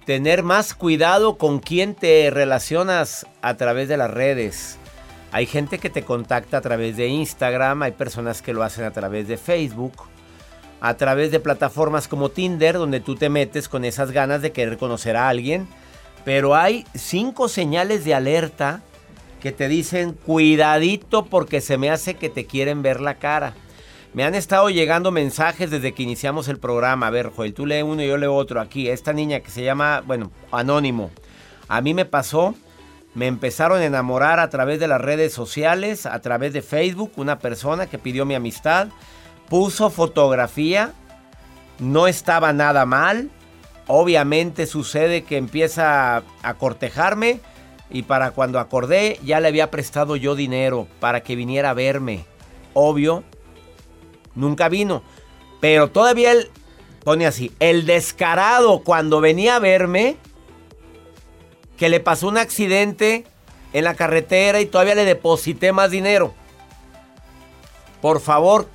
tener 0.06 0.44
más 0.44 0.72
cuidado 0.72 1.36
con 1.36 1.58
quién 1.58 1.96
te 1.96 2.30
relacionas 2.30 3.26
a 3.42 3.54
través 3.54 3.88
de 3.88 3.96
las 3.96 4.08
redes. 4.08 4.78
Hay 5.32 5.46
gente 5.46 5.78
que 5.78 5.90
te 5.90 6.04
contacta 6.04 6.58
a 6.58 6.60
través 6.60 6.96
de 6.96 7.08
Instagram, 7.08 7.82
hay 7.82 7.90
personas 7.90 8.40
que 8.40 8.52
lo 8.52 8.62
hacen 8.62 8.84
a 8.84 8.92
través 8.92 9.26
de 9.26 9.36
Facebook, 9.36 9.94
a 10.80 10.94
través 10.94 11.32
de 11.32 11.40
plataformas 11.40 12.06
como 12.06 12.28
Tinder, 12.28 12.78
donde 12.78 13.00
tú 13.00 13.16
te 13.16 13.28
metes 13.28 13.68
con 13.68 13.84
esas 13.84 14.12
ganas 14.12 14.42
de 14.42 14.52
querer 14.52 14.78
conocer 14.78 15.16
a 15.16 15.28
alguien. 15.28 15.66
Pero 16.24 16.54
hay 16.54 16.86
cinco 16.94 17.48
señales 17.48 18.04
de 18.04 18.14
alerta 18.14 18.80
que 19.40 19.50
te 19.50 19.66
dicen 19.66 20.12
cuidadito 20.12 21.24
porque 21.24 21.60
se 21.60 21.78
me 21.78 21.90
hace 21.90 22.14
que 22.14 22.28
te 22.28 22.46
quieren 22.46 22.80
ver 22.80 23.00
la 23.00 23.16
cara. 23.16 23.54
Me 24.12 24.24
han 24.24 24.34
estado 24.34 24.70
llegando 24.70 25.12
mensajes 25.12 25.70
desde 25.70 25.92
que 25.92 26.02
iniciamos 26.02 26.48
el 26.48 26.58
programa. 26.58 27.06
A 27.06 27.10
ver, 27.10 27.30
Joel, 27.30 27.54
tú 27.54 27.64
lee 27.64 27.82
uno 27.82 28.02
y 28.02 28.08
yo 28.08 28.16
leo 28.16 28.34
otro. 28.34 28.60
Aquí, 28.60 28.88
esta 28.88 29.12
niña 29.12 29.40
que 29.40 29.50
se 29.50 29.62
llama, 29.62 30.02
bueno, 30.04 30.32
Anónimo. 30.50 31.12
A 31.68 31.80
mí 31.80 31.94
me 31.94 32.04
pasó, 32.04 32.56
me 33.14 33.28
empezaron 33.28 33.80
a 33.80 33.84
enamorar 33.84 34.40
a 34.40 34.50
través 34.50 34.80
de 34.80 34.88
las 34.88 35.00
redes 35.00 35.32
sociales, 35.32 36.06
a 36.06 36.20
través 36.20 36.52
de 36.52 36.62
Facebook, 36.62 37.12
una 37.16 37.38
persona 37.38 37.86
que 37.86 37.98
pidió 37.98 38.26
mi 38.26 38.34
amistad, 38.34 38.88
puso 39.48 39.90
fotografía, 39.90 40.92
no 41.78 42.08
estaba 42.08 42.52
nada 42.52 42.86
mal. 42.86 43.30
Obviamente 43.86 44.66
sucede 44.66 45.22
que 45.22 45.36
empieza 45.36 46.24
a 46.42 46.54
cortejarme 46.54 47.40
y 47.90 48.02
para 48.02 48.32
cuando 48.32 48.58
acordé 48.58 49.20
ya 49.24 49.38
le 49.38 49.48
había 49.48 49.70
prestado 49.70 50.16
yo 50.16 50.34
dinero 50.34 50.88
para 50.98 51.20
que 51.22 51.36
viniera 51.36 51.70
a 51.70 51.74
verme. 51.74 52.24
Obvio, 52.72 53.24
nunca 54.34 54.68
vino. 54.68 55.02
Pero 55.60 55.90
todavía 55.90 56.32
él 56.32 56.50
pone 57.04 57.26
así, 57.26 57.52
el 57.60 57.86
descarado 57.86 58.80
cuando 58.80 59.20
venía 59.20 59.56
a 59.56 59.60
verme, 59.60 60.16
que 61.76 61.88
le 61.88 62.00
pasó 62.00 62.28
un 62.28 62.38
accidente 62.38 63.24
en 63.72 63.84
la 63.84 63.94
carretera 63.94 64.60
y 64.60 64.66
todavía 64.66 64.94
le 64.94 65.04
deposité 65.04 65.72
más 65.72 65.90
dinero. 65.90 66.34
Por 68.02 68.20
favor, 68.20 68.68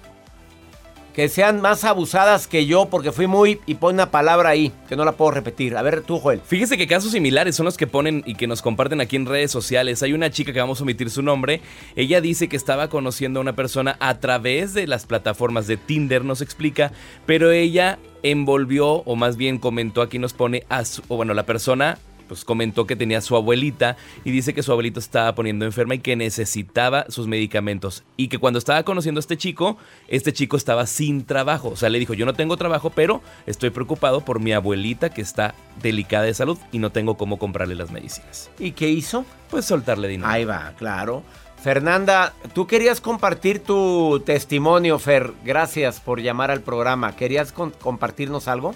que 1.16 1.30
sean 1.30 1.62
más 1.62 1.86
abusadas 1.86 2.46
que 2.48 2.66
yo 2.66 2.88
porque 2.88 3.14
fui 3.14 3.26
muy 3.26 3.62
y 3.66 3.76
pone 3.76 3.96
una 3.96 4.12
palabra 4.12 4.50
ahí 4.50 4.74
que 4.90 4.98
no 4.98 5.06
la 5.06 5.14
puedo 5.14 5.32
repetir. 5.32 5.78
A 5.78 5.82
ver 5.82 6.02
tú, 6.02 6.20
Joel. 6.20 6.42
Fíjese 6.42 6.78
que 6.78 6.88
casos 6.88 7.14
similares 7.14 7.56
son 7.56 7.66
los 7.66 7.78
que 7.78 7.88
ponen 7.88 8.22
y 8.26 8.36
que 8.36 8.48
nos 8.48 8.62
comparten 8.62 9.00
aquí 9.00 9.16
en 9.16 9.26
redes 9.26 9.50
sociales. 9.50 10.04
Hay 10.04 10.12
una 10.12 10.30
chica 10.30 10.52
que 10.52 10.60
vamos 10.60 10.82
a 10.82 10.84
omitir 10.84 11.10
su 11.10 11.22
nombre. 11.22 11.62
Ella 11.96 12.20
dice 12.20 12.50
que 12.50 12.58
estaba 12.58 12.90
conociendo 12.90 13.40
a 13.40 13.42
una 13.42 13.56
persona 13.56 13.96
a 14.02 14.20
través 14.20 14.74
de 14.74 14.88
las 14.88 15.06
plataformas 15.06 15.68
de 15.68 15.78
Tinder, 15.78 16.26
nos 16.26 16.42
explica, 16.42 16.92
pero 17.26 17.50
ella 17.52 17.98
envolvió 18.22 18.88
o 18.88 19.16
más 19.16 19.38
bien 19.38 19.58
comentó 19.58 20.02
aquí 20.02 20.20
nos 20.20 20.34
pone 20.34 20.66
a 20.68 20.84
su, 20.84 21.02
o 21.08 21.16
bueno, 21.16 21.34
la 21.34 21.46
persona 21.46 21.98
pues 22.28 22.46
comentó 22.46 22.86
que 22.86 22.96
tenía 22.96 23.22
su 23.22 23.36
abuelita 23.36 23.98
y 24.24 24.32
dice 24.32 24.54
que 24.54 24.64
su 24.64 24.72
abuelita 24.72 25.00
estaba 25.00 25.36
poniendo 25.36 25.66
enferma 25.66 25.96
y 25.96 26.00
que 26.00 26.16
necesitaba 26.16 27.06
sus 27.10 27.28
medicamentos. 27.28 28.04
Y 28.18 28.28
que 28.28 28.38
cuando 28.38 28.60
estaba 28.60 28.84
conociendo 28.84 29.20
a 29.20 29.22
este 29.22 29.38
chico, 29.38 29.78
este 30.08 30.34
chico 30.34 30.58
estaba 30.58 30.86
sin 30.88 31.26
trabajo. 31.26 31.70
O 31.70 31.76
sea, 31.76 31.90
le 31.90 32.00
dijo, 32.00 32.14
yo 32.14 32.26
no 32.26 32.34
tengo 32.34 32.58
trabajo, 32.58 32.90
pero 32.90 33.22
estoy 33.46 33.70
preocupado 33.70 34.22
por 34.22 34.40
mi 34.40 34.54
abuelita 34.54 35.10
que 35.10 35.22
está 35.22 35.56
delicada 35.82 36.26
de 36.26 36.34
salud 36.34 36.58
y 36.72 36.80
no 36.80 36.92
tengo 36.92 37.18
cómo 37.18 37.38
comprarle 37.40 37.76
las 37.76 37.92
medicinas. 37.92 38.50
¿Y 38.60 38.72
qué 38.72 38.90
hizo? 38.90 39.26
Pues 39.50 39.66
soltarle 39.66 40.08
dinero. 40.08 40.30
Ahí 40.30 40.46
va, 40.46 40.74
claro. 40.78 41.24
Fernanda, 41.66 42.34
tú 42.54 42.68
querías 42.68 43.02
compartir 43.02 43.64
tu 43.64 44.22
testimonio, 44.24 45.00
Fer. 45.00 45.34
Gracias 45.44 46.00
por 46.00 46.22
llamar 46.22 46.52
al 46.52 46.62
programa. 46.62 47.16
¿Querías 47.16 47.52
compartirnos 47.52 48.48
algo? 48.48 48.76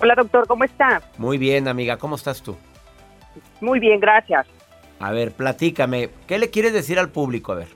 Hola 0.00 0.14
doctor, 0.14 0.46
¿cómo 0.46 0.64
está? 0.64 1.02
Muy 1.16 1.38
bien, 1.38 1.66
amiga, 1.66 1.96
¿cómo 1.96 2.16
estás 2.16 2.42
tú? 2.42 2.56
Muy 3.60 3.80
bien, 3.80 3.98
gracias. 3.98 4.46
A 5.00 5.10
ver, 5.10 5.32
platícame, 5.32 6.10
¿qué 6.26 6.38
le 6.38 6.50
quieres 6.50 6.72
decir 6.72 6.98
al 6.98 7.10
público? 7.10 7.52
A 7.52 7.56
ver. 7.56 7.68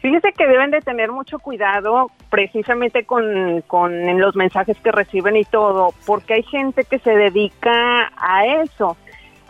Fíjese 0.00 0.32
que 0.32 0.46
deben 0.46 0.70
de 0.70 0.80
tener 0.80 1.12
mucho 1.12 1.38
cuidado 1.38 2.10
precisamente 2.28 3.04
con, 3.04 3.62
con 3.66 4.18
los 4.18 4.34
mensajes 4.34 4.76
que 4.82 4.90
reciben 4.90 5.36
y 5.36 5.44
todo, 5.44 5.94
porque 6.06 6.34
hay 6.34 6.42
gente 6.42 6.84
que 6.84 6.98
se 6.98 7.10
dedica 7.10 8.10
a 8.16 8.46
eso, 8.62 8.96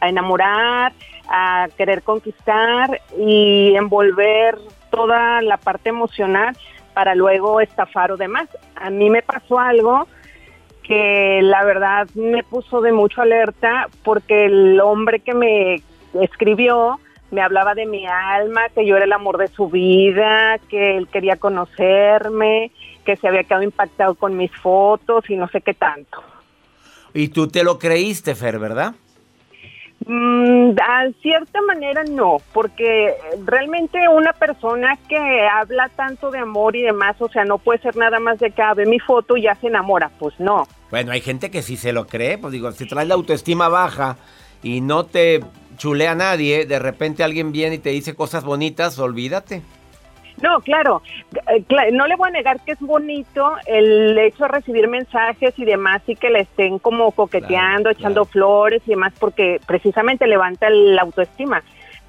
a 0.00 0.08
enamorar, 0.08 0.92
a 1.28 1.68
querer 1.78 2.02
conquistar 2.02 3.00
y 3.16 3.74
envolver 3.76 4.58
toda 4.90 5.40
la 5.40 5.56
parte 5.56 5.88
emocional 5.88 6.56
para 6.92 7.14
luego 7.14 7.60
estafar 7.60 8.12
o 8.12 8.16
demás. 8.16 8.48
A 8.74 8.90
mí 8.90 9.08
me 9.08 9.22
pasó 9.22 9.58
algo 9.58 10.06
que 10.82 11.40
la 11.42 11.64
verdad 11.64 12.08
me 12.14 12.42
puso 12.42 12.80
de 12.80 12.92
mucho 12.92 13.22
alerta 13.22 13.88
porque 14.02 14.46
el 14.46 14.80
hombre 14.80 15.20
que 15.20 15.34
me 15.34 15.82
escribió 16.20 16.98
me 17.30 17.40
hablaba 17.40 17.74
de 17.74 17.86
mi 17.86 18.06
alma, 18.06 18.68
que 18.74 18.86
yo 18.86 18.96
era 18.96 19.06
el 19.06 19.12
amor 19.12 19.38
de 19.38 19.48
su 19.48 19.68
vida, 19.68 20.58
que 20.68 20.98
él 20.98 21.08
quería 21.08 21.36
conocerme, 21.36 22.70
que 23.06 23.16
se 23.16 23.26
había 23.26 23.44
quedado 23.44 23.62
impactado 23.62 24.14
con 24.14 24.36
mis 24.36 24.52
fotos 24.52 25.28
y 25.30 25.36
no 25.36 25.48
sé 25.48 25.62
qué 25.62 25.72
tanto. 25.72 26.22
Y 27.14 27.28
tú 27.28 27.48
te 27.48 27.64
lo 27.64 27.78
creíste, 27.78 28.34
Fer, 28.34 28.58
¿verdad? 28.58 28.94
Mm, 30.06 30.70
a 30.80 31.10
cierta 31.20 31.60
manera 31.62 32.02
no, 32.04 32.38
porque 32.52 33.14
realmente 33.44 33.98
una 34.08 34.32
persona 34.32 34.98
que 35.08 35.46
habla 35.48 35.88
tanto 35.94 36.30
de 36.30 36.38
amor 36.38 36.74
y 36.74 36.82
demás, 36.82 37.16
o 37.20 37.28
sea, 37.28 37.44
no 37.44 37.58
puede 37.58 37.80
ser 37.80 37.96
nada 37.96 38.18
más 38.18 38.38
de 38.38 38.50
que 38.50 38.62
ah, 38.62 38.74
ve 38.74 38.86
mi 38.86 38.98
foto 38.98 39.36
y 39.36 39.42
ya 39.42 39.54
se 39.56 39.68
enamora, 39.68 40.10
pues 40.18 40.34
no. 40.38 40.66
Bueno, 40.90 41.12
hay 41.12 41.20
gente 41.20 41.50
que 41.50 41.62
sí 41.62 41.76
se 41.76 41.92
lo 41.92 42.06
cree, 42.06 42.38
pues 42.38 42.52
digo, 42.52 42.72
si 42.72 42.86
traes 42.86 43.08
la 43.08 43.14
autoestima 43.14 43.68
baja 43.68 44.16
y 44.62 44.80
no 44.80 45.06
te 45.06 45.40
chulea 45.76 46.12
a 46.12 46.14
nadie, 46.16 46.66
de 46.66 46.78
repente 46.78 47.22
alguien 47.22 47.52
viene 47.52 47.76
y 47.76 47.78
te 47.78 47.90
dice 47.90 48.14
cosas 48.14 48.44
bonitas, 48.44 48.98
olvídate. 48.98 49.62
No, 50.42 50.60
claro, 50.60 51.02
eh, 51.48 51.64
no 51.92 52.08
le 52.08 52.16
voy 52.16 52.28
a 52.28 52.32
negar 52.32 52.60
que 52.64 52.72
es 52.72 52.80
bonito 52.80 53.52
el 53.64 54.18
hecho 54.18 54.42
de 54.42 54.48
recibir 54.48 54.88
mensajes 54.88 55.56
y 55.56 55.64
demás 55.64 56.02
y 56.08 56.16
que 56.16 56.30
le 56.30 56.40
estén 56.40 56.80
como 56.80 57.12
coqueteando, 57.12 57.90
echando 57.90 58.24
flores 58.24 58.82
y 58.86 58.90
demás 58.90 59.14
porque 59.20 59.60
precisamente 59.66 60.26
levanta 60.26 60.68
la 60.68 61.02
autoestima. 61.02 61.62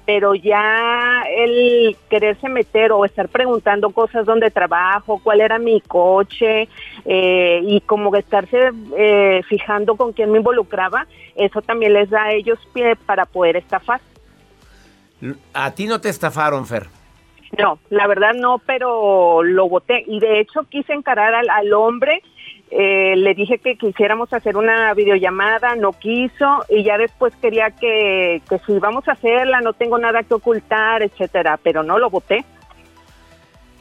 Pero 0.04 0.34
ya 0.34 1.22
el 1.34 1.96
quererse 2.10 2.48
meter 2.48 2.92
o 2.92 3.06
estar 3.06 3.28
preguntando 3.28 3.88
cosas 3.90 4.26
donde 4.26 4.50
trabajo, 4.50 5.20
cuál 5.22 5.40
era 5.40 5.58
mi 5.58 5.80
coche 5.80 6.68
eh, 7.06 7.60
y 7.64 7.80
como 7.82 8.14
estarse 8.14 8.70
eh, 8.98 9.42
fijando 9.48 9.94
con 9.96 10.12
quién 10.12 10.30
me 10.30 10.38
involucraba, 10.38 11.06
eso 11.36 11.62
también 11.62 11.94
les 11.94 12.10
da 12.10 12.24
a 12.24 12.32
ellos 12.32 12.58
pie 12.74 12.96
para 12.96 13.24
poder 13.24 13.56
estafar. 13.56 14.00
A 15.54 15.70
ti 15.70 15.86
no 15.86 16.00
te 16.00 16.10
estafaron, 16.10 16.66
Fer. 16.66 17.03
No, 17.58 17.78
la 17.90 18.06
verdad 18.06 18.32
no, 18.34 18.60
pero 18.64 19.42
lo 19.42 19.68
voté 19.68 20.04
y 20.06 20.20
de 20.20 20.40
hecho 20.40 20.64
quise 20.68 20.92
encarar 20.92 21.34
al, 21.34 21.72
hombre. 21.72 22.22
Eh, 22.70 23.14
le 23.16 23.34
dije 23.34 23.58
que 23.58 23.76
quisiéramos 23.76 24.32
hacer 24.32 24.56
una 24.56 24.92
videollamada, 24.94 25.76
no 25.76 25.92
quiso 25.92 26.64
y 26.68 26.82
ya 26.82 26.98
después 26.98 27.34
quería 27.36 27.70
que, 27.70 28.42
que 28.48 28.58
si 28.60 28.78
vamos 28.78 29.06
a 29.06 29.12
hacerla, 29.12 29.60
no 29.60 29.74
tengo 29.74 29.98
nada 29.98 30.22
que 30.22 30.34
ocultar, 30.34 31.02
etcétera, 31.02 31.58
pero 31.62 31.82
no 31.82 31.98
lo 31.98 32.10
voté. 32.10 32.44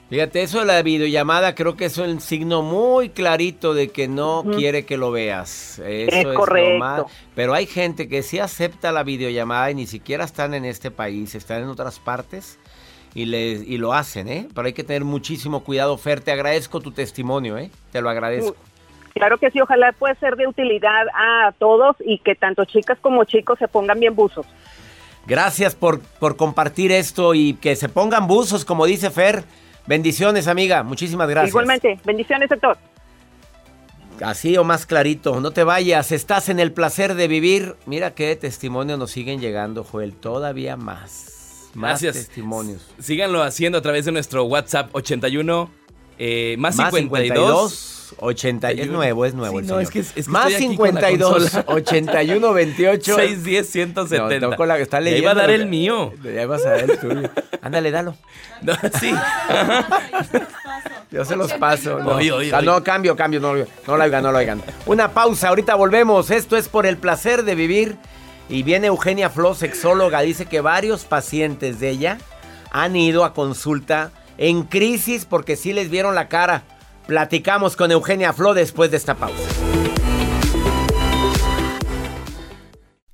Fíjate, 0.09 0.43
eso 0.43 0.59
de 0.59 0.65
la 0.65 0.83
videollamada 0.83 1.55
creo 1.55 1.75
que 1.75 1.85
es 1.85 1.97
un 1.97 2.21
signo 2.21 2.61
muy 2.61 3.09
clarito 3.09 3.73
de 3.73 3.87
que 3.87 4.07
no 4.07 4.43
quiere 4.43 4.85
que 4.85 4.95
lo 4.95 5.09
veas. 5.11 5.79
Eso 5.83 6.29
es, 6.29 6.37
correcto. 6.37 7.07
Pero 7.33 7.55
hay 7.55 7.65
gente 7.65 8.07
que 8.07 8.21
sí 8.21 8.37
acepta 8.37 8.91
la 8.91 9.01
videollamada 9.01 9.71
y 9.71 9.75
ni 9.75 9.87
siquiera 9.87 10.23
están 10.23 10.53
en 10.53 10.65
este 10.65 10.91
país, 10.91 11.33
están 11.33 11.63
en 11.63 11.69
otras 11.69 11.99
partes 11.99 12.59
y, 13.15 13.25
le, 13.25 13.51
y 13.51 13.77
lo 13.77 13.93
hacen, 13.93 14.27
¿eh? 14.27 14.47
Pero 14.53 14.67
hay 14.67 14.73
que 14.73 14.83
tener 14.83 15.03
muchísimo 15.03 15.63
cuidado, 15.63 15.97
Fer. 15.97 16.21
Te 16.21 16.31
agradezco 16.31 16.81
tu 16.81 16.91
testimonio, 16.91 17.57
¿eh? 17.57 17.69
Te 17.91 18.01
lo 18.01 18.09
agradezco. 18.09 18.55
Claro 19.13 19.37
que 19.37 19.51
sí, 19.51 19.61
ojalá 19.61 19.91
pueda 19.91 20.15
ser 20.15 20.35
de 20.35 20.47
utilidad 20.47 21.05
a 21.13 21.51
todos 21.59 21.95
y 21.99 22.17
que 22.19 22.33
tanto 22.33 22.65
chicas 22.65 22.97
como 22.99 23.23
chicos 23.25 23.59
se 23.59 23.67
pongan 23.67 23.99
bien 23.99 24.15
buzos. 24.15 24.45
Gracias 25.27 25.75
por, 25.75 26.01
por 26.01 26.35
compartir 26.35 26.91
esto 26.91 27.33
y 27.35 27.53
que 27.53 27.75
se 27.75 27.89
pongan 27.89 28.27
buzos, 28.27 28.65
como 28.65 28.85
dice 28.85 29.11
Fer. 29.11 29.43
Bendiciones, 29.85 30.47
amiga. 30.47 30.81
Muchísimas 30.83 31.29
gracias. 31.29 31.49
Igualmente, 31.49 31.99
bendiciones, 32.03 32.49
sector. 32.49 32.77
Así 34.21 34.57
o 34.57 34.63
más 34.63 34.85
clarito, 34.85 35.39
no 35.41 35.51
te 35.51 35.63
vayas, 35.63 36.11
estás 36.11 36.47
en 36.49 36.59
el 36.59 36.71
placer 36.71 37.15
de 37.15 37.27
vivir. 37.27 37.75
Mira 37.85 38.13
qué 38.13 38.35
testimonios 38.35 38.97
nos 38.99 39.11
siguen 39.11 39.39
llegando, 39.39 39.83
Joel, 39.83 40.13
todavía 40.13 40.77
más. 40.77 41.32
Más 41.73 42.01
Gracias. 42.01 42.25
testimonios. 42.27 42.81
Síganlo 42.99 43.41
haciendo 43.43 43.77
a 43.79 43.81
través 43.81 44.05
de 44.05 44.11
nuestro 44.11 44.43
WhatsApp 44.45 44.89
81 44.93 45.69
eh, 46.19 46.55
más, 46.59 46.75
Más 46.75 46.93
52. 46.93 47.89
80, 48.19 48.71
es 48.71 48.87
nuevo, 48.87 49.25
es 49.25 49.33
nuevo. 49.33 49.53
Sí, 49.59 49.61
el 49.61 49.67
no, 49.67 49.67
señor. 49.79 49.81
es 49.81 49.89
que- 49.89 50.19
es 50.19 50.25
que 50.27 50.31
más 50.31 50.51
estoy 50.51 50.67
aquí 50.67 50.75
con 50.77 50.85
la 50.93 51.01
52, 51.01 51.33
consola. 51.33 51.65
81, 51.67 52.53
28. 52.53 53.15
610 53.15 53.69
170. 53.69 54.55
No, 54.55 54.65
la 54.67 54.75
que 54.77 54.83
está 54.83 54.97
Ya 54.97 55.01
leyendo. 55.05 55.21
iba 55.23 55.31
a 55.31 55.33
dar 55.33 55.49
el 55.49 55.65
mío. 55.65 56.13
Ya 56.23 56.43
ibas 56.43 56.63
a 56.63 56.69
dar 56.69 56.79
el 56.91 56.99
tuyo. 56.99 57.29
Ándale, 57.61 57.89
dalo. 57.91 58.15
No, 58.61 58.73
sí. 58.99 59.11
Yo 61.11 61.25
se 61.25 61.35
los 61.35 61.51
paso. 61.53 61.99
No, 61.99 62.11
Oye, 62.15 62.31
oye, 62.31 62.51
Ah, 62.53 62.57
oye. 62.59 62.65
no 62.65 62.83
cambio, 62.83 63.15
cambio. 63.15 63.39
No, 63.39 63.53
no 63.55 63.97
lo 63.97 64.03
oigan, 64.03 64.23
no 64.23 64.31
lo 64.31 64.37
oigan. 64.37 64.61
Una 64.85 65.11
pausa, 65.11 65.49
ahorita 65.49 65.75
volvemos. 65.75 66.31
Esto 66.31 66.55
es 66.55 66.69
por 66.69 66.85
el 66.85 66.97
placer 66.97 67.43
de 67.43 67.55
vivir. 67.55 67.97
Y 68.49 68.63
viene 68.63 68.87
Eugenia 68.87 69.29
Flo, 69.29 69.55
sexóloga. 69.55 70.21
Dice 70.21 70.45
que 70.45 70.61
varios 70.61 71.05
pacientes 71.05 71.79
de 71.79 71.89
ella 71.89 72.17
han 72.71 72.95
ido 72.95 73.23
a 73.23 73.33
consulta 73.33 74.11
en 74.37 74.63
crisis 74.63 75.25
porque 75.25 75.55
sí 75.55 75.73
les 75.73 75.89
vieron 75.89 76.15
la 76.15 76.27
cara. 76.27 76.63
Platicamos 77.07 77.75
con 77.75 77.91
Eugenia 77.91 78.33
Flo 78.33 78.53
después 78.53 78.91
de 78.91 78.97
esta 78.97 79.15
pausa. 79.15 79.43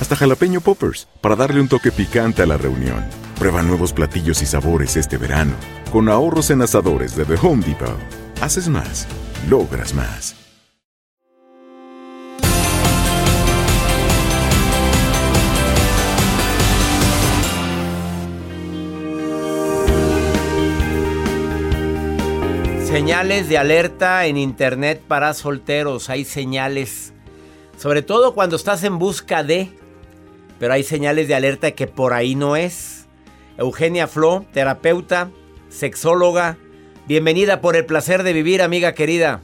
hasta 0.00 0.16
jalapeño 0.16 0.60
poppers, 0.60 1.08
para 1.20 1.36
darle 1.36 1.60
un 1.60 1.68
toque 1.68 1.92
picante 1.92 2.42
a 2.42 2.46
la 2.46 2.56
reunión. 2.56 3.04
Prueba 3.38 3.62
nuevos 3.62 3.92
platillos 3.92 4.42
y 4.42 4.46
sabores 4.46 4.96
este 4.96 5.16
verano, 5.16 5.54
con 5.90 6.08
ahorros 6.08 6.50
en 6.50 6.62
asadores 6.62 7.16
de 7.16 7.24
The 7.24 7.34
Home 7.42 7.64
Depot. 7.64 7.98
Haces 8.40 8.68
más, 8.68 9.06
logras 9.48 9.94
más. 9.94 10.36
Señales 22.94 23.48
de 23.48 23.58
alerta 23.58 24.24
en 24.26 24.36
internet 24.36 25.02
para 25.08 25.34
solteros. 25.34 26.10
Hay 26.10 26.24
señales, 26.24 27.12
sobre 27.76 28.02
todo 28.02 28.34
cuando 28.34 28.54
estás 28.54 28.84
en 28.84 29.00
busca 29.00 29.42
de, 29.42 29.76
pero 30.64 30.72
hay 30.72 30.82
señales 30.82 31.28
de 31.28 31.34
alerta 31.34 31.72
que 31.72 31.86
por 31.86 32.14
ahí 32.14 32.36
no 32.36 32.56
es. 32.56 33.06
Eugenia 33.58 34.06
Flo, 34.06 34.46
terapeuta, 34.54 35.28
sexóloga, 35.68 36.56
bienvenida 37.06 37.60
por 37.60 37.76
el 37.76 37.84
placer 37.84 38.22
de 38.22 38.32
vivir, 38.32 38.62
amiga 38.62 38.94
querida. 38.94 39.42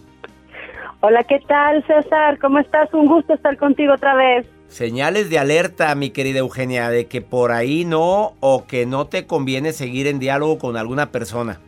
Hola, 1.00 1.22
¿qué 1.24 1.38
tal, 1.40 1.84
César? 1.86 2.38
¿Cómo 2.38 2.58
estás? 2.58 2.88
Un 2.94 3.04
gusto 3.04 3.34
estar 3.34 3.58
contigo 3.58 3.92
otra 3.92 4.14
vez. 4.14 4.46
Señales 4.68 5.28
de 5.28 5.38
alerta, 5.38 5.94
mi 5.94 6.08
querida 6.08 6.38
Eugenia, 6.38 6.88
de 6.88 7.04
que 7.04 7.20
por 7.20 7.52
ahí 7.52 7.84
no 7.84 8.32
o 8.40 8.64
que 8.66 8.86
no 8.86 9.06
te 9.06 9.26
conviene 9.26 9.74
seguir 9.74 10.06
en 10.06 10.20
diálogo 10.20 10.58
con 10.58 10.78
alguna 10.78 11.12
persona. 11.12 11.60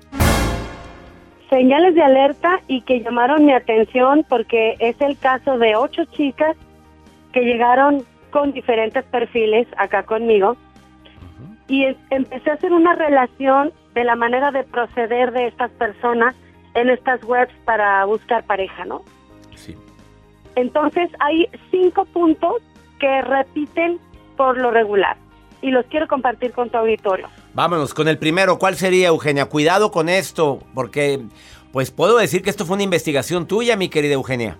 Señales 1.51 1.95
de 1.95 2.03
alerta 2.03 2.63
y 2.69 2.81
que 2.81 3.03
llamaron 3.03 3.45
mi 3.45 3.53
atención 3.53 4.25
porque 4.31 4.77
es 4.79 4.99
el 5.03 5.19
caso 5.19 5.59
de 5.59 5.77
ocho 5.77 6.07
chicas 6.07 6.57
que 7.35 7.43
llegaron 7.43 8.07
con 8.33 8.53
diferentes 8.53 9.05
perfiles 9.05 9.69
acá 9.77 10.03
conmigo 10.03 10.57
y 11.69 11.85
em- 11.85 11.97
empecé 12.11 12.51
a 12.51 12.55
hacer 12.55 12.73
una 12.73 12.95
relación 12.97 13.73
de 13.95 14.05
la 14.05 14.17
manera 14.17 14.51
de 14.51 14.65
proceder 14.65 15.33
de 15.33 15.47
estas 15.47 15.71
personas 15.73 16.35
en 16.75 16.91
estas 16.91 17.23
webs 17.25 17.53
para 17.65 18.05
buscar 18.07 18.45
pareja, 18.45 18.85
¿no? 18.85 19.03
Sí. 19.55 19.77
Entonces 20.57 21.11
hay 21.21 21.47
cinco 21.71 22.05
puntos 22.07 22.57
que 22.99 23.23
repiten 23.23 24.01
por 24.37 24.59
lo 24.59 24.71
regular 24.71 25.17
y 25.61 25.71
los 25.71 25.87
quiero 25.87 26.09
compartir 26.09 26.53
con 26.53 26.71
tu 26.71 26.79
auditorio. 26.79 27.29
Vámonos 27.55 27.95
con 27.95 28.09
el 28.09 28.19
primero. 28.19 28.59
¿Cuál 28.59 28.77
sería, 28.77 29.09
Eugenia? 29.09 29.47
Cuidado 29.47 29.93
con 29.93 30.09
esto, 30.09 30.61
porque 30.75 31.21
pues 31.73 31.91
puedo 31.91 32.17
decir 32.19 32.43
que 32.43 32.51
esto 32.51 32.65
fue 32.67 32.75
una 32.75 32.83
investigación 32.83 33.47
tuya, 33.47 33.77
mi 33.77 33.89
querida 33.89 34.15
Eugenia. 34.15 34.57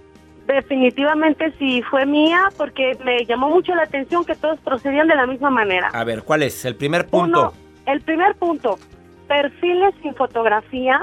Definitivamente 0.47 1.53
sí 1.59 1.83
fue 1.83 2.05
mía 2.05 2.49
porque 2.57 2.99
me 3.05 3.25
llamó 3.27 3.49
mucho 3.49 3.75
la 3.75 3.85
atención 3.85 4.25
que 4.25 4.35
todos 4.35 4.59
procedían 4.61 5.07
de 5.09 5.15
la 5.15 5.27
misma 5.27 5.51
manera. 5.51 5.89
A 5.93 6.05
ver, 6.05 6.23
¿cuál 6.25 6.43
es? 6.43 6.65
El 6.65 6.77
primer 6.77 7.07
punto. 7.07 7.41
Uno, 7.41 7.53
el 7.87 8.01
primer 8.01 8.35
punto, 8.35 8.79
perfiles 9.29 9.95
sin 10.03 10.15
fotografía 10.15 11.01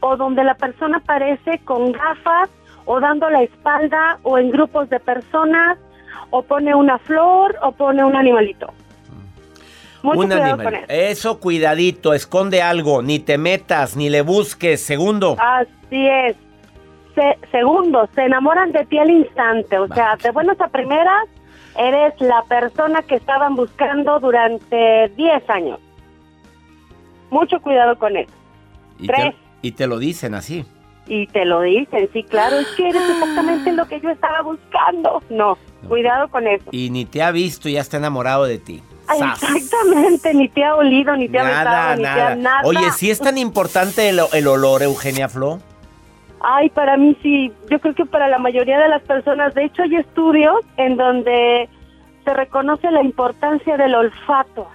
o 0.00 0.16
donde 0.16 0.44
la 0.44 0.54
persona 0.54 0.98
aparece 0.98 1.58
con 1.64 1.92
gafas 1.92 2.48
o 2.84 3.00
dando 3.00 3.28
la 3.28 3.42
espalda 3.42 4.18
o 4.22 4.38
en 4.38 4.50
grupos 4.50 4.88
de 4.88 5.00
personas 5.00 5.78
o 6.30 6.42
pone 6.42 6.74
una 6.74 6.98
flor 6.98 7.56
o 7.62 7.72
pone 7.72 8.04
un 8.04 8.14
animalito. 8.14 8.72
Mucho 10.02 10.20
Un 10.20 10.26
cuidado 10.26 10.44
animal. 10.54 10.64
con 10.64 10.74
eso. 10.74 10.86
Eso, 10.88 11.40
cuidadito, 11.40 12.14
esconde 12.14 12.62
algo, 12.62 13.02
ni 13.02 13.18
te 13.18 13.38
metas, 13.38 13.96
ni 13.96 14.08
le 14.08 14.22
busques. 14.22 14.80
Segundo. 14.80 15.36
Así 15.40 16.06
es. 16.06 16.36
Se- 17.16 17.38
segundo, 17.50 18.08
se 18.14 18.22
enamoran 18.26 18.70
de 18.70 18.84
ti 18.86 18.98
al 18.98 19.10
instante, 19.10 19.78
o 19.78 19.88
sea, 19.88 20.14
de 20.16 20.30
buenas 20.30 20.60
a 20.60 20.68
primeras 20.68 21.26
Eres 21.78 22.14
la 22.22 22.42
persona 22.48 23.02
que 23.02 23.16
estaban 23.16 23.54
buscando 23.54 24.18
durante 24.18 25.08
10 25.14 25.50
años. 25.50 25.78
Mucho 27.28 27.60
cuidado 27.60 27.98
con 27.98 28.16
eso. 28.16 28.32
Y 28.98 29.06
Tres. 29.08 29.34
te, 29.34 29.36
y 29.68 29.72
te 29.72 29.86
lo 29.86 29.98
dicen 29.98 30.34
así. 30.34 30.64
Y 31.06 31.26
te 31.26 31.44
lo 31.44 31.60
dicen, 31.60 32.08
sí, 32.14 32.22
claro, 32.24 32.58
es 32.58 32.66
que 32.76 32.88
eres 32.88 33.02
exactamente 33.10 33.72
lo 33.72 33.86
que 33.86 34.00
yo 34.00 34.08
estaba 34.08 34.40
buscando. 34.40 35.22
No, 35.28 35.58
cuidado 35.86 36.28
con 36.28 36.46
eso. 36.46 36.64
Y 36.72 36.88
ni 36.88 37.04
te 37.04 37.22
ha 37.22 37.30
visto 37.30 37.68
y 37.68 37.72
ya 37.72 37.82
está 37.82 37.98
enamorado 37.98 38.44
de 38.46 38.56
ti. 38.58 38.82
Exactamente, 39.12 40.32
ni 40.34 40.48
te 40.48 40.64
ha 40.64 40.74
olido, 40.76 41.14
ni 41.14 41.28
te 41.28 41.38
ha 41.38 41.44
Nada, 41.44 41.60
besado, 41.60 41.96
ni 41.96 42.02
te 42.02 42.08
nada. 42.08 42.32
ha 42.32 42.36
nada. 42.36 42.60
Oye, 42.64 42.90
¿sí 42.92 43.10
es 43.10 43.20
tan 43.20 43.36
importante 43.38 44.08
el, 44.08 44.20
el 44.32 44.46
olor, 44.48 44.82
Eugenia 44.82 45.28
Flo? 45.28 45.60
Ay, 46.48 46.70
para 46.70 46.96
mí 46.96 47.16
sí, 47.24 47.52
yo 47.68 47.80
creo 47.80 47.92
que 47.92 48.06
para 48.06 48.28
la 48.28 48.38
mayoría 48.38 48.78
de 48.78 48.88
las 48.88 49.02
personas, 49.02 49.52
de 49.54 49.64
hecho 49.64 49.82
hay 49.82 49.96
estudios 49.96 50.54
en 50.76 50.96
donde 50.96 51.68
se 52.24 52.34
reconoce 52.34 52.88
la 52.92 53.02
importancia 53.02 53.76
del 53.76 53.96
olfato. 53.96 54.68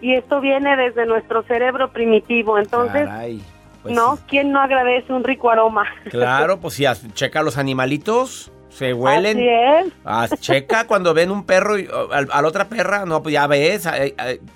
Y 0.00 0.14
esto 0.14 0.40
viene 0.40 0.76
desde 0.76 1.06
nuestro 1.06 1.44
cerebro 1.44 1.92
primitivo, 1.92 2.58
entonces, 2.58 3.04
Caray, 3.06 3.40
pues 3.82 3.94
¿no? 3.94 4.16
sí. 4.16 4.22
¿Quién 4.26 4.50
no 4.50 4.60
agradece 4.60 5.12
un 5.12 5.22
rico 5.22 5.50
aroma? 5.50 5.84
Claro, 6.10 6.58
pues 6.58 6.74
si 6.74 6.84
checa 7.14 7.42
los 7.44 7.56
animalitos, 7.56 8.50
se 8.70 8.94
huelen. 8.94 9.36
Así 9.38 9.48
es. 9.48 9.92
Ah, 10.04 10.28
checa 10.40 10.88
cuando 10.88 11.14
ven 11.14 11.30
un 11.30 11.44
perro 11.44 11.78
y, 11.78 11.88
al- 12.12 12.28
a, 12.32 12.42
la 12.42 12.48
otra 12.48 12.68
perra, 12.68 13.04
no, 13.06 13.22
pues 13.22 13.34
ya 13.34 13.46
ves, 13.46 13.88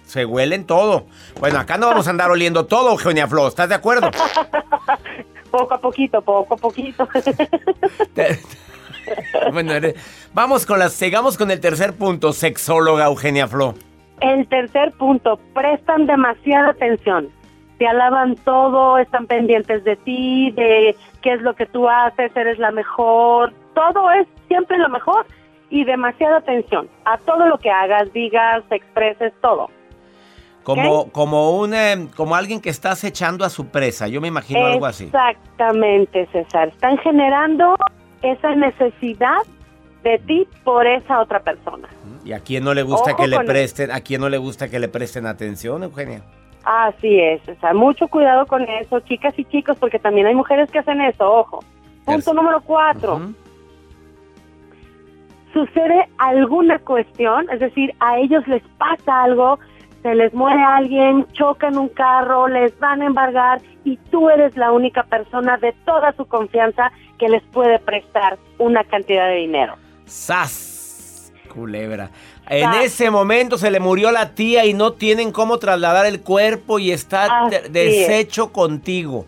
se 0.07 0.25
huelen 0.25 0.67
todo. 0.67 1.07
Bueno, 1.39 1.61
acá 1.61 1.77
no 1.79 1.87
vamos 1.87 2.09
a 2.09 2.11
andar 2.11 2.33
oliendo 2.33 2.67
todo, 2.67 2.91
Eugenia 2.91 3.29
Flo, 3.29 3.47
¿estás 3.47 3.69
de 3.69 3.77
acuerdo? 3.77 4.11
Poco 5.53 5.75
a 5.75 5.79
poquito, 5.79 6.23
poco 6.23 6.55
a 6.55 6.57
poquito. 6.57 7.07
bueno, 9.53 9.75
vamos 10.33 10.65
con 10.65 10.79
las, 10.79 10.95
sigamos 10.95 11.37
con 11.37 11.51
el 11.51 11.61
tercer 11.61 11.93
punto, 11.93 12.33
sexóloga 12.33 13.05
Eugenia 13.05 13.47
Flo. 13.47 13.75
El 14.21 14.49
tercer 14.49 14.93
punto, 14.93 15.39
prestan 15.53 16.07
demasiada 16.07 16.71
atención. 16.71 17.29
Te 17.79 17.87
alaban 17.87 18.37
todo, 18.37 18.97
están 18.97 19.27
pendientes 19.27 19.85
de 19.85 19.97
ti, 19.97 20.53
de 20.53 20.97
qué 21.21 21.35
es 21.35 21.43
lo 21.43 21.55
que 21.55 21.67
tú 21.67 21.87
haces, 21.87 22.35
eres 22.35 22.59
la 22.59 22.71
mejor. 22.71 23.53
Todo 23.75 24.11
es 24.11 24.27
siempre 24.49 24.79
lo 24.79 24.89
mejor 24.89 25.27
y 25.69 25.85
demasiada 25.85 26.39
atención 26.39 26.89
a 27.05 27.19
todo 27.19 27.47
lo 27.47 27.59
que 27.59 27.71
hagas, 27.71 28.11
digas, 28.15 28.65
expreses, 28.71 29.35
todo. 29.43 29.69
Como, 30.63 31.11
como 31.11 31.59
un, 31.59 31.75
eh, 31.75 32.09
como 32.17 32.37
alguien 32.37 32.61
que 32.61 32.71
está 32.71 32.93
acechando 32.93 33.45
a 33.45 33.51
su 33.51 33.67
presa, 33.67 34.07
yo 34.07 34.21
me 34.21 34.29
imagino 34.29 34.65
algo 34.65 34.87
así. 34.87 35.05
Exactamente, 35.05 36.29
César. 36.31 36.69
Están 36.69 36.99
generando 36.99 37.77
esa 38.23 38.55
necesidad 38.55 39.43
de 40.05 40.19
ti 40.19 40.47
por 40.65 40.87
esa 40.87 41.21
otra 41.21 41.41
persona. 41.41 41.89
¿Y 42.25 42.33
a 42.33 42.41
quién 42.41 42.65
no 42.65 42.75
le 42.75 42.83
gusta 42.83 43.13
Ojo 43.13 43.23
que 43.23 43.29
le 43.29 43.41
presten, 43.41 43.91
a 43.91 44.01
quién 44.01 44.21
no 44.21 44.29
le 44.29 44.39
gusta 44.39 44.69
que 44.69 44.79
le 44.79 44.89
presten 44.89 45.27
atención, 45.27 45.83
Eugenia? 45.83 46.23
Así 46.65 47.19
es, 47.19 47.41
o 47.49 47.55
sea, 47.61 47.75
mucho 47.75 48.07
cuidado 48.07 48.47
con 48.47 48.63
eso, 48.63 49.01
chicas 49.01 49.37
y 49.37 49.45
chicos, 49.45 49.77
porque 49.79 49.99
también 49.99 50.27
hay 50.27 50.35
mujeres 50.35 50.71
que 50.71 50.79
hacen 50.79 51.01
eso, 51.01 51.29
ojo. 51.29 51.65
Punto 52.05 52.35
número 52.35 52.61
cuatro. 52.61 53.21
Sucede 55.53 56.09
alguna 56.19 56.79
cuestión, 56.79 57.51
es 57.51 57.61
decir, 57.61 57.93
a 58.01 58.19
ellos 58.19 58.47
les 58.47 58.63
pasa 58.79 59.25
algo, 59.25 59.59
se 60.03 60.15
les 60.15 60.33
muere 60.35 60.61
alguien, 60.63 61.27
chocan 61.33 61.77
un 61.79 61.89
carro, 61.89 62.49
les 62.49 62.77
van 62.79 63.03
a 63.03 63.07
embargar 63.07 63.61
y 63.85 63.97
tú 64.11 64.29
eres 64.31 64.57
la 64.57 64.73
única 64.73 65.05
persona 65.05 65.57
de 65.59 65.73
toda 65.85 66.13
su 66.17 66.27
confianza 66.27 66.91
que 67.19 67.29
les 67.29 67.43
puede 67.53 67.79
prestar 67.79 68.39
una 68.59 68.83
cantidad 68.85 69.29
de 69.29 69.37
dinero. 69.37 69.75
¡Sas! 70.07 71.33
Culebra. 71.53 72.11
En 72.49 72.65
Sas. 72.65 72.85
ese 72.85 73.11
momento 73.11 73.59
se 73.59 73.71
le 73.71 73.79
murió 73.79 74.11
la 74.11 74.35
tía 74.35 74.65
y 74.65 74.75
no 74.75 74.95
tienen 74.95 75.31
cómo 75.33 75.59
trasladar 75.59 76.07
el 76.07 76.21
cuerpo 76.23 76.79
y 76.79 76.91
está 76.91 77.45
Así 77.47 77.57
deshecho 77.71 78.53
contigo. 78.53 79.27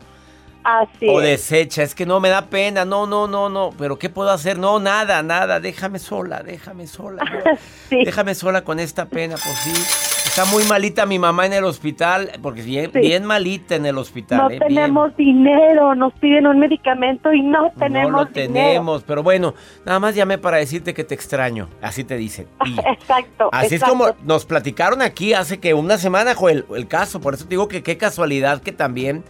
Así 0.65 1.07
o 1.09 1.21
es. 1.21 1.27
deshecha, 1.51 1.83
es 1.83 1.95
que 1.95 2.07
no 2.07 2.21
me 2.21 2.31
da 2.31 2.47
pena, 2.47 2.87
no, 2.87 3.07
no, 3.07 3.27
no, 3.29 3.51
no, 3.51 3.71
pero 3.77 3.99
¿qué 3.99 4.09
puedo 4.09 4.31
hacer? 4.31 4.59
No, 4.59 4.81
nada, 4.81 5.23
nada, 5.23 5.61
déjame 5.61 5.99
sola, 5.99 6.43
déjame 6.43 6.87
sola. 6.87 7.23
yo- 7.91 7.99
Déjame 8.05 8.35
sola 8.35 8.65
con 8.65 8.81
esta 8.81 9.05
pena, 9.07 9.35
pues 9.37 9.57
sí. 9.59 10.14
Está 10.37 10.47
muy 10.47 10.65
malita 10.65 11.07
mi 11.07 11.17
mamá 11.21 11.47
en 11.47 11.53
el 11.53 11.63
hospital, 11.63 12.29
porque 12.43 12.61
bien, 12.63 12.91
Sí. 12.93 12.99
bien 12.99 13.25
malita 13.25 13.77
en 13.77 13.87
el 13.87 13.97
hospital. 13.97 14.39
No 14.39 14.47
eh, 14.51 14.59
bien. 14.59 14.63
tenemos 14.67 15.17
dinero, 15.17 15.95
nos 15.95 16.13
piden 16.15 16.49
un 16.49 16.59
medicamento 16.59 17.33
y 17.33 17.41
no 17.41 17.71
tenemos 17.79 18.11
no 18.11 18.19
lo 18.19 18.25
dinero. 18.25 18.53
tenemos, 18.53 19.05
pero 19.05 19.23
bueno, 19.23 19.55
nada 19.87 20.01
más 20.01 20.17
llamé 20.17 20.39
para 20.39 20.57
decirte 20.57 20.93
que 20.93 21.05
te 21.05 21.15
extraño, 21.15 21.69
así 21.81 22.03
te 22.03 22.17
dicen. 22.17 22.49
Y 22.65 22.77
Exacto. 22.85 23.49
así 23.53 23.77
es 23.77 23.85
como 23.85 24.07
nos 24.25 24.45
platicaron 24.45 25.03
aquí 25.03 25.35
hace 25.35 25.61
que 25.61 25.73
una 25.73 25.99
semana, 25.99 26.35
Joel, 26.35 26.65
el 26.75 26.89
caso, 26.89 27.21
por 27.21 27.35
eso 27.35 27.45
te 27.45 27.51
digo 27.51 27.69
que 27.69 27.85
qué 27.85 27.97
casualidad 27.97 28.61
que 28.61 28.73
también 28.73 29.23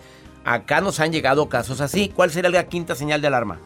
acá 0.47 0.81
nos 0.81 1.01
han 1.01 1.13
llegado 1.13 1.51
casos 1.51 1.83
así. 1.83 2.09
¿Cuál 2.09 2.31
sería 2.31 2.49
la 2.49 2.65
quinta 2.65 2.95
señal 2.95 3.21
de 3.21 3.27
alarma? 3.27 3.59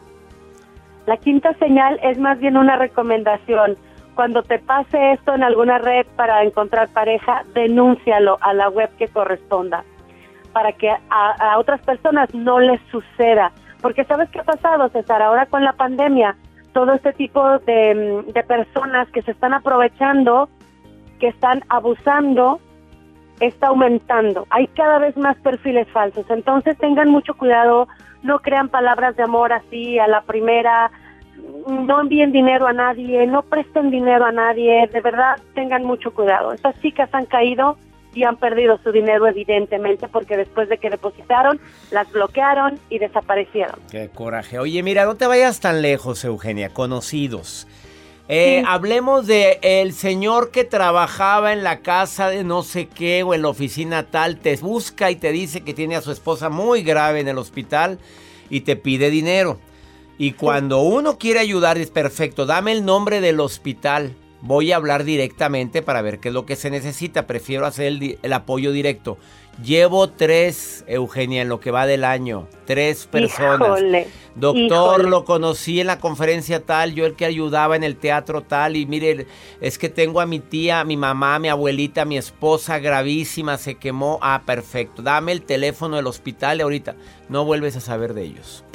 La 1.05 1.15
quinta 1.15 1.53
señal 1.57 2.01
es 2.03 2.19
más 2.19 2.37
bien 2.39 2.57
una 2.57 2.75
recomendación. 2.75 3.77
Cuando 4.15 4.43
te 4.43 4.59
pase 4.59 5.13
esto 5.13 5.33
en 5.33 5.43
alguna 5.43 5.77
red 5.77 6.05
para 6.15 6.43
encontrar 6.43 6.89
pareja, 6.89 7.43
denúncialo 7.53 8.37
a 8.41 8.53
la 8.53 8.69
web 8.69 8.89
que 8.97 9.07
corresponda 9.07 9.83
para 10.53 10.71
que 10.73 10.89
a, 10.89 11.57
otras 11.57 11.81
personas 11.81 12.33
no 12.33 12.59
les 12.59 12.81
suceda. 12.91 13.51
Porque 13.81 14.03
¿sabes 14.05 14.29
qué 14.29 14.39
ha 14.39 14.43
pasado, 14.43 14.89
César? 14.89 15.21
Ahora 15.21 15.45
con 15.45 15.63
la 15.63 15.73
pandemia, 15.73 16.35
todo 16.73 16.93
este 16.93 17.13
tipo 17.13 17.41
mm, 17.43 18.31
de 18.31 18.43
personas 18.47 19.09
que 19.09 19.21
se 19.21 19.31
están 19.31 19.53
aprovechando, 19.53 20.49
que 21.19 21.27
están 21.27 21.63
abusando, 21.69 22.59
está 23.39 23.67
aumentando. 23.67 24.47
Hay 24.49 24.67
cada 24.67 24.99
vez 24.99 25.15
más 25.17 25.37
perfiles 25.37 25.87
falsos. 25.89 26.25
Entonces 26.29 26.77
tengan 26.77 27.09
mucho 27.09 27.35
cuidado, 27.35 27.87
no 28.21 28.39
crean 28.39 28.69
palabras 28.69 29.15
de 29.15 29.23
amor 29.23 29.53
así 29.53 29.97
a 29.97 30.07
la 30.07 30.21
primera, 30.21 30.91
no 31.67 32.01
envíen 32.01 32.31
dinero 32.31 32.67
a 32.67 32.73
nadie, 32.73 33.25
no 33.27 33.43
presten 33.43 33.91
dinero 33.91 34.25
a 34.25 34.31
nadie, 34.31 34.87
de 34.91 35.01
verdad 35.01 35.37
tengan 35.53 35.83
mucho 35.83 36.11
cuidado. 36.11 36.53
Estas 36.53 36.79
chicas 36.81 37.09
han 37.13 37.25
caído 37.25 37.77
y 38.13 38.23
han 38.23 38.37
perdido 38.37 38.79
su 38.83 38.91
dinero 38.91 39.27
evidentemente 39.27 40.07
porque 40.07 40.35
después 40.35 40.67
de 40.69 40.77
que 40.77 40.89
depositaron, 40.89 41.59
las 41.91 42.11
bloquearon 42.11 42.79
y 42.89 42.97
desaparecieron. 42.99 43.79
Qué 43.91 44.09
coraje. 44.09 44.57
Oye, 44.59 44.81
mira, 44.81 45.05
no 45.05 45.15
te 45.15 45.27
vayas 45.27 45.59
tan 45.59 45.81
lejos, 45.81 46.23
Eugenia, 46.25 46.69
conocidos. 46.69 47.67
Eh, 48.27 48.59
Sí. 48.59 48.65
Hablemos 48.67 49.25
de 49.25 49.59
el 49.63 49.91
señor 49.93 50.51
que 50.51 50.63
trabajaba 50.63 51.51
en 51.51 51.63
la 51.63 51.79
casa 51.79 52.29
de 52.29 52.43
no 52.43 52.61
sé 52.61 52.87
qué 52.87 53.23
o 53.23 53.33
en 53.33 53.41
la 53.41 53.49
oficina 53.49 54.03
tal, 54.03 54.37
te 54.37 54.55
busca 54.57 55.09
y 55.09 55.15
te 55.15 55.31
dice 55.31 55.61
que 55.61 55.73
tiene 55.73 55.95
a 55.95 56.01
su 56.01 56.11
esposa 56.11 56.49
muy 56.49 56.83
grave 56.83 57.21
en 57.21 57.27
el 57.27 57.39
hospital 57.39 57.97
y 58.51 58.61
te 58.61 58.75
pide 58.75 59.09
dinero. 59.09 59.59
Y 60.21 60.33
cuando 60.33 60.81
uno 60.81 61.17
quiere 61.17 61.39
ayudar 61.39 61.77
es 61.77 61.91
perfecto, 61.91 62.45
dame 62.45 62.73
el 62.73 62.83
nombre 62.83 63.21
del 63.21 63.39
hospital. 63.39 64.13
Voy 64.41 64.73
a 64.73 64.75
hablar 64.75 65.05
directamente 65.05 65.81
para 65.81 66.01
ver 66.01 66.19
qué 66.19 66.27
es 66.27 66.33
lo 66.33 66.45
que 66.45 66.57
se 66.57 66.69
necesita. 66.69 67.25
Prefiero 67.25 67.65
hacer 67.65 68.17
el, 68.21 68.33
apoyo 68.33 68.73
directo. 68.73 69.17
Llevo 69.63 70.09
tres, 70.09 70.83
Eugenia, 70.87 71.41
en 71.41 71.47
lo 71.47 71.61
que 71.61 71.71
va 71.71 71.85
del 71.85 72.03
año. 72.03 72.49
Tres 72.65 73.07
personas. 73.07 73.79
Híjole, 73.79 74.07
Doctor, 74.35 74.99
híjole. 74.99 75.09
lo 75.09 75.23
conocí 75.23 75.79
en 75.79 75.87
la 75.87 75.99
conferencia 75.99 76.65
tal, 76.65 76.95
yo 76.95 77.05
el 77.05 77.15
que 77.15 77.23
ayudaba 77.23 77.77
en 77.77 77.85
el 77.85 77.95
teatro 77.95 78.41
tal, 78.41 78.75
y 78.75 78.85
mire, 78.85 79.25
es 79.61 79.77
que 79.77 79.87
tengo 79.87 80.19
a 80.19 80.25
mi 80.25 80.41
tía, 80.41 80.81
a 80.81 80.85
mi 80.85 80.97
mamá, 80.97 81.35
a 81.35 81.39
mi 81.39 81.47
abuelita, 81.47 82.01
a 82.01 82.05
mi 82.05 82.17
esposa 82.17 82.79
gravísima, 82.79 83.57
se 83.57 83.75
quemó. 83.75 84.19
Ah, 84.21 84.41
perfecto. 84.45 85.01
Dame 85.01 85.31
el 85.31 85.43
teléfono 85.43 85.95
del 85.95 86.07
hospital 86.07 86.59
y 86.59 86.61
ahorita 86.61 86.95
no 87.29 87.45
vuelves 87.45 87.77
a 87.77 87.81
saber 87.81 88.13
de 88.13 88.23
ellos. 88.23 88.65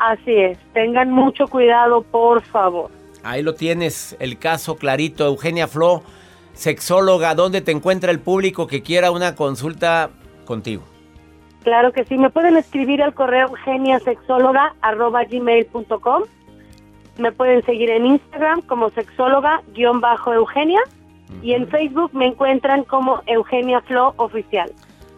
Así 0.00 0.34
es, 0.34 0.58
tengan 0.72 1.10
mucho 1.10 1.46
cuidado, 1.46 2.02
por 2.02 2.42
favor. 2.42 2.90
Ahí 3.22 3.42
lo 3.42 3.54
tienes, 3.54 4.16
el 4.18 4.38
caso 4.38 4.76
clarito. 4.76 5.26
Eugenia 5.26 5.68
Flo, 5.68 6.02
sexóloga, 6.54 7.34
¿dónde 7.34 7.60
te 7.60 7.70
encuentra 7.70 8.10
el 8.10 8.18
público 8.18 8.66
que 8.66 8.82
quiera 8.82 9.10
una 9.10 9.34
consulta 9.34 10.08
contigo? 10.46 10.84
Claro 11.64 11.92
que 11.92 12.06
sí, 12.06 12.16
me 12.16 12.30
pueden 12.30 12.56
escribir 12.56 13.02
al 13.02 13.12
correo 13.12 13.48
eugeniasexóloga.gmail.com 13.48 16.22
Me 17.18 17.32
pueden 17.32 17.62
seguir 17.66 17.90
en 17.90 18.06
Instagram 18.06 18.62
como 18.62 18.88
sexóloga-eugenia 18.88 20.80
y 21.42 21.52
en 21.52 21.68
Facebook 21.68 22.14
me 22.14 22.28
encuentran 22.28 22.84
como 22.84 23.20
Eugenia 23.26 23.82
Flo 23.82 24.14
Oficial. 24.16 24.72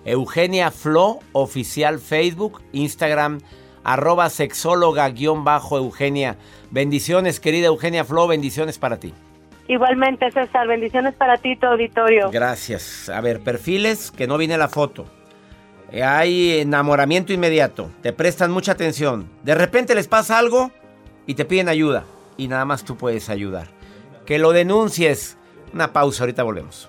Eugenia 0.05 0.73
Flo, 0.73 1.21
oficial 1.31 2.01
Facebook, 2.01 2.61
Instagram, 2.73 3.39
arroba 3.85 4.31
sexóloga 4.31 5.09
guion 5.11 5.45
bajo 5.45 5.77
Eugenia. 5.79 6.37
Bendiciones, 6.71 7.41
querida 7.41 7.67
Eugenia 7.67 8.05
Flo, 8.05 8.27
bendiciones 8.27 8.79
para 8.79 8.99
ti. 8.99 9.13
Igualmente, 9.69 10.31
César, 10.31 10.67
bendiciones 10.67 11.15
para 11.15 11.37
ti, 11.37 11.57
tu 11.57 11.67
auditorio. 11.67 12.31
Gracias. 12.31 13.09
A 13.09 13.21
ver, 13.21 13.41
perfiles 13.41 14.11
que 14.11 14.27
no 14.27 14.37
viene 14.37 14.59
la 14.59 14.69
foto. 14.69 15.07
Hay 16.03 16.61
enamoramiento 16.61 17.33
inmediato, 17.33 17.91
te 18.03 18.13
prestan 18.13 18.51
mucha 18.51 18.73
atención. 18.73 19.29
De 19.43 19.55
repente 19.55 19.95
les 19.95 20.09
pasa 20.09 20.39
algo 20.39 20.71
y 21.27 21.35
te 21.35 21.45
piden 21.45 21.69
ayuda 21.69 22.05
y 22.37 22.49
nada 22.49 22.65
más 22.65 22.85
tú 22.85 22.97
puedes 22.97 23.29
ayudar. 23.29 23.69
que 24.27 24.39
lo 24.39 24.53
denuncies. 24.53 25.37
Una 25.75 25.93
pausa, 25.93 26.23
ahorita 26.23 26.43
volvemos. 26.43 26.89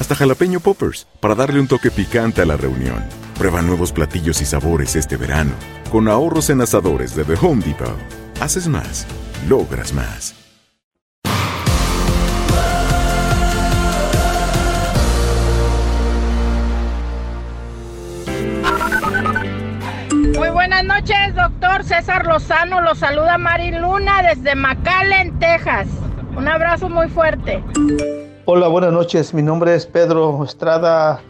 hasta 0.00 0.14
jalapeño 0.14 0.60
poppers, 0.60 1.06
para 1.20 1.34
darle 1.34 1.60
un 1.60 1.68
toque 1.68 1.90
picante 1.90 2.42
a 2.42 2.46
la 2.46 2.56
reunión. 2.56 3.04
Prueba 3.38 3.62
nuevos 3.62 3.92
platillos 3.92 4.40
y 4.40 4.44
sabores 4.44 4.96
este 4.96 5.16
verano. 5.16 5.52
Con 5.90 6.08
ahorros 6.08 6.50
en 6.50 6.60
asadores 6.60 7.14
de 7.14 7.24
The 7.24 7.34
Home 7.40 7.64
Depot. 7.64 7.96
Haces 8.40 8.68
más, 8.68 9.06
logras 9.48 9.92
más. 9.92 10.34
Muy 20.36 20.50
buenas 20.50 20.84
noches, 20.84 21.34
doctor 21.34 21.82
César 21.84 22.26
Lozano. 22.26 22.80
Lo 22.80 22.94
saluda 22.94 23.38
Mari 23.38 23.72
Luna 23.72 24.22
desde 24.22 24.54
McAllen, 24.54 25.38
Texas. 25.38 25.88
Un 26.36 26.46
abrazo 26.46 26.88
muy 26.88 27.08
fuerte. 27.08 27.62
Hola, 28.50 28.68
buenas 28.68 28.94
noches. 28.94 29.34
Mi 29.34 29.42
nombre 29.42 29.74
es 29.74 29.84
Pedro 29.84 30.42
Estrada, 30.42 31.20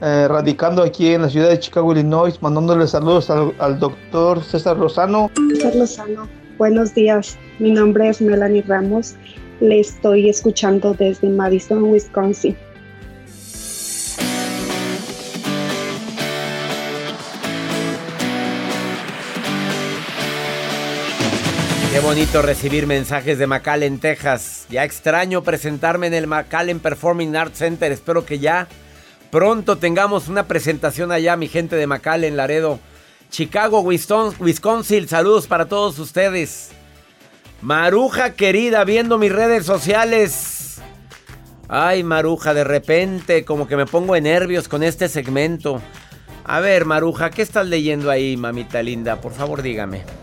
eh, 0.00 0.28
radicando 0.28 0.84
aquí 0.84 1.08
en 1.08 1.22
la 1.22 1.28
ciudad 1.28 1.48
de 1.48 1.58
Chicago, 1.58 1.90
Illinois, 1.90 2.40
mandándole 2.40 2.86
saludos 2.86 3.30
al, 3.30 3.52
al 3.58 3.80
doctor 3.80 4.40
César 4.44 4.76
Lozano. 4.76 5.28
César 5.48 5.74
Lozano, 5.74 6.28
buenos 6.58 6.94
días. 6.94 7.36
Mi 7.58 7.72
nombre 7.72 8.10
es 8.10 8.22
Melanie 8.22 8.62
Ramos. 8.62 9.16
Le 9.58 9.80
estoy 9.80 10.28
escuchando 10.28 10.94
desde 10.94 11.28
Madison, 11.30 11.82
Wisconsin. 11.82 12.56
Bonito 22.12 22.42
recibir 22.42 22.86
mensajes 22.86 23.38
de 23.38 23.46
McAllen, 23.46 23.98
Texas. 23.98 24.66
Ya 24.68 24.84
extraño 24.84 25.42
presentarme 25.42 26.08
en 26.08 26.12
el 26.12 26.26
McAllen 26.26 26.78
Performing 26.78 27.34
Arts 27.34 27.56
Center. 27.56 27.90
Espero 27.90 28.26
que 28.26 28.38
ya 28.38 28.68
pronto 29.30 29.78
tengamos 29.78 30.28
una 30.28 30.46
presentación 30.46 31.10
allá, 31.10 31.36
mi 31.36 31.48
gente 31.48 31.74
de 31.74 31.86
McAllen, 31.86 32.36
Laredo. 32.36 32.80
Chicago, 33.30 33.80
Wisconsin, 33.80 35.08
saludos 35.08 35.46
para 35.46 35.68
todos 35.68 35.98
ustedes. 35.98 36.72
Maruja 37.62 38.34
querida, 38.34 38.84
viendo 38.84 39.16
mis 39.16 39.32
redes 39.32 39.64
sociales. 39.64 40.82
Ay, 41.66 42.02
Maruja, 42.02 42.52
de 42.52 42.64
repente 42.64 43.46
como 43.46 43.66
que 43.66 43.78
me 43.78 43.86
pongo 43.86 44.12
de 44.12 44.20
nervios 44.20 44.68
con 44.68 44.82
este 44.82 45.08
segmento. 45.08 45.80
A 46.44 46.60
ver, 46.60 46.84
Maruja, 46.84 47.30
¿qué 47.30 47.40
estás 47.40 47.66
leyendo 47.66 48.10
ahí, 48.10 48.36
mamita 48.36 48.82
linda? 48.82 49.18
Por 49.18 49.32
favor, 49.32 49.62
dígame. 49.62 50.21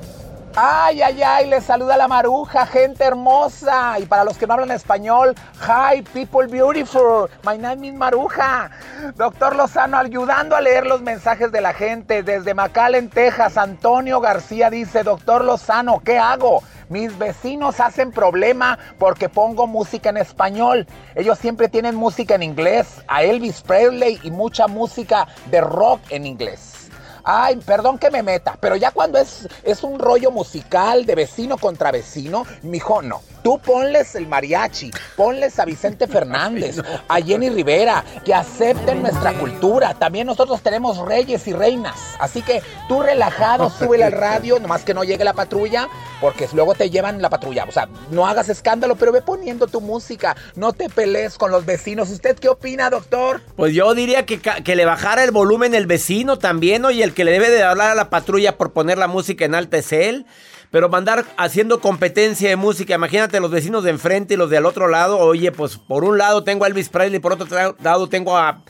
Ay, 0.55 1.01
ay, 1.03 1.21
ay, 1.21 1.47
les 1.47 1.63
saluda 1.63 1.95
la 1.95 2.07
maruja, 2.07 2.65
gente 2.65 3.03
hermosa. 3.03 3.99
Y 3.99 4.05
para 4.05 4.23
los 4.23 4.38
que 4.38 4.47
no 4.47 4.55
hablan 4.55 4.71
español, 4.71 5.35
hi, 5.62 6.01
people 6.01 6.47
beautiful. 6.47 7.29
My 7.45 7.55
name 7.55 7.88
is 7.88 7.93
Maruja. 7.93 8.71
Doctor 9.15 9.55
Lozano, 9.55 9.97
ayudando 9.97 10.55
a 10.55 10.62
leer 10.62 10.88
los 10.88 11.01
mensajes 11.01 11.51
de 11.51 11.62
la 11.62 11.73
gente. 11.73 12.23
Desde 12.23 12.55
McAllen, 12.55 13.09
Texas, 13.09 13.57
Antonio 13.57 14.19
García 14.21 14.71
dice, 14.71 15.03
doctor 15.03 15.45
Lozano, 15.45 15.99
¿qué 15.99 16.17
hago? 16.17 16.63
Mis 16.89 17.15
vecinos 17.19 17.79
hacen 17.79 18.12
problema 18.12 18.79
porque 18.97 19.29
pongo 19.29 19.67
música 19.67 20.09
en 20.09 20.17
español. 20.17 20.88
Ellos 21.13 21.38
siempre 21.38 21.69
tienen 21.69 21.95
música 21.95 22.33
en 22.33 22.41
inglés, 22.41 23.03
a 23.07 23.21
Elvis 23.21 23.62
Presley 23.62 24.19
y 24.23 24.31
mucha 24.31 24.67
música 24.67 25.27
de 25.51 25.62
rock 25.62 26.01
en 26.09 26.25
inglés. 26.25 26.88
Ay, 27.32 27.58
perdón 27.58 28.00
que 28.00 28.10
me 28.10 28.24
meta, 28.24 28.58
pero 28.60 28.76
ya 28.76 28.89
cuando 28.89 29.20
es, 29.20 29.48
es 29.62 29.84
un 29.84 30.00
rollo 30.00 30.32
musical 30.32 31.06
de 31.06 31.13
vecino 31.13 31.60
contra 31.60 31.92
vecino, 31.92 32.44
mijo, 32.63 33.04
no. 33.04 33.22
Tú 33.43 33.60
ponles 33.60 34.15
el 34.15 34.28
mariachi, 34.28 34.91
ponles 35.15 35.60
a 35.60 35.65
Vicente 35.65 36.08
Fernández, 36.10 36.82
a 37.08 37.21
Jenny 37.21 37.49
Rivera, 37.49 38.04
que 38.25 38.34
acepten 38.34 39.02
nuestra 39.02 39.34
cultura. 39.34 39.93
También 39.93 40.28
nosotros 40.28 40.62
tenemos 40.62 40.97
reyes 40.97 41.47
y 41.47 41.54
reinas. 41.54 42.15
Así 42.19 42.41
que 42.41 42.62
tú 42.88 43.02
relajado, 43.02 43.69
súbele 43.80 44.04
al 44.04 44.12
radio, 44.12 44.60
nomás 44.60 44.84
que 44.84 44.93
no 44.93 45.04
llegue 45.04 45.23
la 45.23 45.34
patrulla, 45.34 45.88
porque 46.19 46.47
luego 46.54 46.75
te 46.75 46.89
llevan 46.89 47.21
la 47.21 47.30
patrulla. 47.30 47.65
O 47.65 47.71
sea, 47.71 47.88
no 48.12 48.28
hagas 48.28 48.49
escándalo, 48.49 48.95
pero 48.95 49.12
ve 49.12 49.21
poniendo 49.21 49.67
tu 49.67 49.82
música. 49.82 50.36
No 50.56 50.73
te 50.73 50.89
pelees 50.89 51.38
con 51.38 51.52
los 51.52 51.65
vecinos. 51.65 52.10
¿Usted 52.10 52.38
qué 52.38 52.49
opina, 52.49 52.89
doctor? 52.89 53.41
Pues 53.56 53.73
yo 53.73 53.93
diría 53.93 54.25
que, 54.25 54.39
que 54.39 54.75
le 54.75 54.86
bajara 54.86 55.23
el 55.23 55.31
volumen 55.31 55.73
el 55.73 55.87
vecino 55.87 56.37
también, 56.37 56.85
oye, 56.85 57.04
el 57.04 57.13
que 57.13 57.23
le 57.23 57.31
debe 57.31 57.50
de 57.50 57.63
hablar 57.63 57.92
a 57.92 57.96
la 57.96 58.10
patrulla 58.10 58.58
por 58.58 58.73
poner 58.73 58.98
la 58.98 59.08
música 59.08 59.46
en 59.46 59.56
alta 59.56 59.77
es 59.77 59.92
él. 59.92 60.25
Pero 60.72 60.88
mandar 60.88 61.26
haciendo 61.38 61.82
competencia 61.82 62.50
de 62.50 62.56
música, 62.56 62.94
imagínate 62.94 63.40
los 63.40 63.50
vecinos 63.50 63.84
de 63.84 63.90
enfrente 63.90 64.36
y 64.36 64.38
los 64.38 64.52
del 64.52 64.65
otro 64.67 64.88
lado. 64.88 65.17
Oye, 65.17 65.52
pues 65.52 65.78
por 65.78 66.04
un 66.04 66.17
lado 66.17 66.44
tengo 66.44 66.65
a 66.65 66.67
Elvis 66.67 66.90
Presley, 66.90 67.20
por 67.20 67.34
otro 67.34 67.76
lado 67.82 68.08
tengo 68.08 68.38
a, 68.38 68.62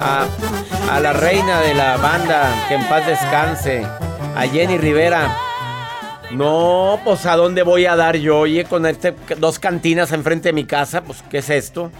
a, 0.00 0.26
a 0.90 1.00
la 1.00 1.12
reina 1.14 1.60
de 1.62 1.74
la 1.74 1.96
banda, 1.96 2.66
que 2.68 2.74
en 2.74 2.86
paz 2.88 3.06
descanse, 3.06 3.86
a 4.34 4.42
Jenny 4.52 4.76
Rivera. 4.76 5.34
No, 6.30 7.00
pues 7.04 7.24
a 7.24 7.36
dónde 7.36 7.62
voy 7.62 7.86
a 7.86 7.96
dar 7.96 8.16
yo, 8.16 8.40
oye, 8.40 8.64
con 8.64 8.84
este, 8.84 9.14
dos 9.38 9.58
cantinas 9.58 10.12
enfrente 10.12 10.50
de 10.50 10.52
mi 10.52 10.64
casa, 10.64 11.02
pues 11.04 11.22
¿qué 11.30 11.38
es 11.38 11.48
esto? 11.48 11.90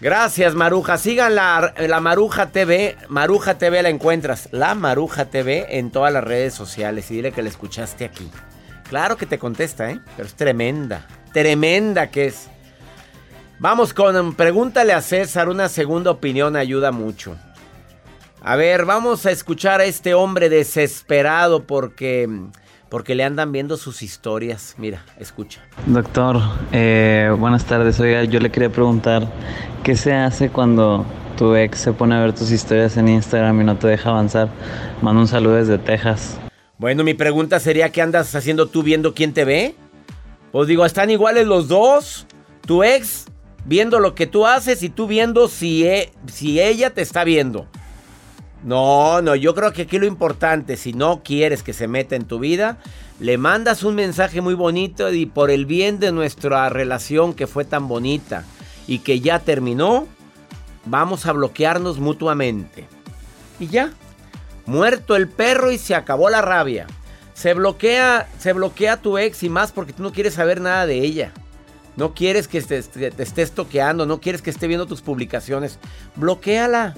Gracias, 0.00 0.54
Maruja. 0.54 0.98
Sigan 0.98 1.34
la, 1.34 1.72
la, 1.78 2.00
Maruja 2.00 2.50
TV. 2.50 2.96
Maruja 3.08 3.56
TV 3.56 3.82
la 3.82 3.88
encuentras. 3.88 4.48
La 4.52 4.74
Maruja 4.74 5.30
TV 5.30 5.78
en 5.78 5.90
todas 5.90 6.12
las 6.12 6.22
redes 6.22 6.52
sociales. 6.52 7.10
Y 7.10 7.14
dile 7.14 7.32
que 7.32 7.42
la 7.42 7.48
escuchaste 7.48 8.04
aquí. 8.04 8.30
Claro 8.88 9.16
que 9.16 9.26
te 9.26 9.38
contesta, 9.38 9.90
¿eh? 9.90 10.00
Pero 10.16 10.28
es 10.28 10.34
tremenda. 10.34 11.06
Tremenda 11.32 12.08
que 12.10 12.26
es. 12.26 12.48
Vamos 13.58 13.94
con 13.94 14.34
pregúntale 14.34 14.92
a 14.92 15.00
César, 15.00 15.48
una 15.48 15.68
segunda 15.68 16.10
opinión 16.10 16.56
ayuda 16.56 16.92
mucho. 16.92 17.36
A 18.42 18.54
ver, 18.54 18.84
vamos 18.84 19.26
a 19.26 19.30
escuchar 19.30 19.80
a 19.80 19.84
este 19.84 20.14
hombre 20.14 20.48
desesperado 20.48 21.64
porque 21.64 22.28
porque 22.88 23.14
le 23.14 23.24
andan 23.24 23.50
viendo 23.52 23.76
sus 23.76 24.02
historias. 24.02 24.74
Mira, 24.78 25.04
escucha. 25.18 25.60
Doctor, 25.86 26.40
eh, 26.70 27.34
buenas 27.36 27.64
tardes. 27.64 27.98
Oiga, 27.98 28.24
yo 28.24 28.38
le 28.38 28.50
quería 28.50 28.70
preguntar, 28.70 29.26
¿qué 29.82 29.96
se 29.96 30.14
hace 30.14 30.50
cuando 30.50 31.04
tu 31.36 31.56
ex 31.56 31.78
se 31.78 31.92
pone 31.92 32.14
a 32.14 32.20
ver 32.20 32.32
tus 32.34 32.50
historias 32.50 32.96
en 32.96 33.08
Instagram 33.08 33.60
y 33.60 33.64
no 33.64 33.76
te 33.76 33.88
deja 33.88 34.10
avanzar? 34.10 34.48
Mando 35.02 35.22
un 35.22 35.28
saludo 35.28 35.56
desde 35.56 35.78
Texas. 35.78 36.38
Bueno, 36.78 37.04
mi 37.04 37.14
pregunta 37.14 37.58
sería, 37.58 37.90
¿qué 37.90 38.02
andas 38.02 38.34
haciendo 38.34 38.66
tú 38.66 38.82
viendo 38.82 39.14
quién 39.14 39.32
te 39.32 39.46
ve? 39.46 39.74
Pues 40.52 40.68
digo, 40.68 40.84
¿están 40.84 41.10
iguales 41.10 41.46
los 41.46 41.68
dos? 41.68 42.26
Tu 42.66 42.82
ex 42.82 43.26
viendo 43.64 43.98
lo 43.98 44.14
que 44.14 44.26
tú 44.26 44.46
haces 44.46 44.82
y 44.82 44.90
tú 44.90 45.06
viendo 45.06 45.48
si, 45.48 45.86
e, 45.86 46.12
si 46.30 46.60
ella 46.60 46.90
te 46.92 47.00
está 47.00 47.24
viendo. 47.24 47.66
No, 48.62 49.22
no, 49.22 49.34
yo 49.34 49.54
creo 49.54 49.72
que 49.72 49.82
aquí 49.82 49.98
lo 49.98 50.06
importante, 50.06 50.76
si 50.76 50.92
no 50.92 51.22
quieres 51.22 51.62
que 51.62 51.72
se 51.72 51.88
meta 51.88 52.14
en 52.14 52.24
tu 52.24 52.38
vida, 52.38 52.78
le 53.20 53.38
mandas 53.38 53.82
un 53.82 53.94
mensaje 53.94 54.42
muy 54.42 54.54
bonito 54.54 55.10
y 55.12 55.24
por 55.24 55.50
el 55.50 55.64
bien 55.64 55.98
de 55.98 56.12
nuestra 56.12 56.68
relación 56.68 57.32
que 57.32 57.46
fue 57.46 57.64
tan 57.64 57.88
bonita 57.88 58.44
y 58.86 58.98
que 58.98 59.20
ya 59.20 59.38
terminó, 59.38 60.06
vamos 60.84 61.24
a 61.24 61.32
bloquearnos 61.32 62.00
mutuamente. 62.00 62.86
Y 63.58 63.68
ya, 63.68 63.92
muerto 64.66 65.16
el 65.16 65.28
perro 65.28 65.70
y 65.72 65.78
se 65.78 65.94
acabó 65.94 66.28
la 66.28 66.42
rabia. 66.42 66.86
Se 67.34 67.54
bloquea, 67.54 68.28
se 68.38 68.52
bloquea 68.52 68.96
tu 68.96 69.18
ex 69.18 69.42
y 69.42 69.48
más 69.48 69.72
porque 69.72 69.92
tú 69.92 70.02
no 70.02 70.12
quieres 70.12 70.34
saber 70.34 70.60
nada 70.60 70.86
de 70.86 70.98
ella. 70.98 71.32
No 71.96 72.14
quieres 72.14 72.46
que 72.46 72.60
te, 72.60 72.78
estés 72.78 73.52
toqueando, 73.52 74.04
no 74.04 74.20
quieres 74.20 74.42
que 74.42 74.50
esté 74.50 74.66
viendo 74.66 74.86
tus 74.86 75.00
publicaciones. 75.00 75.78
Bloquéala. 76.14 76.94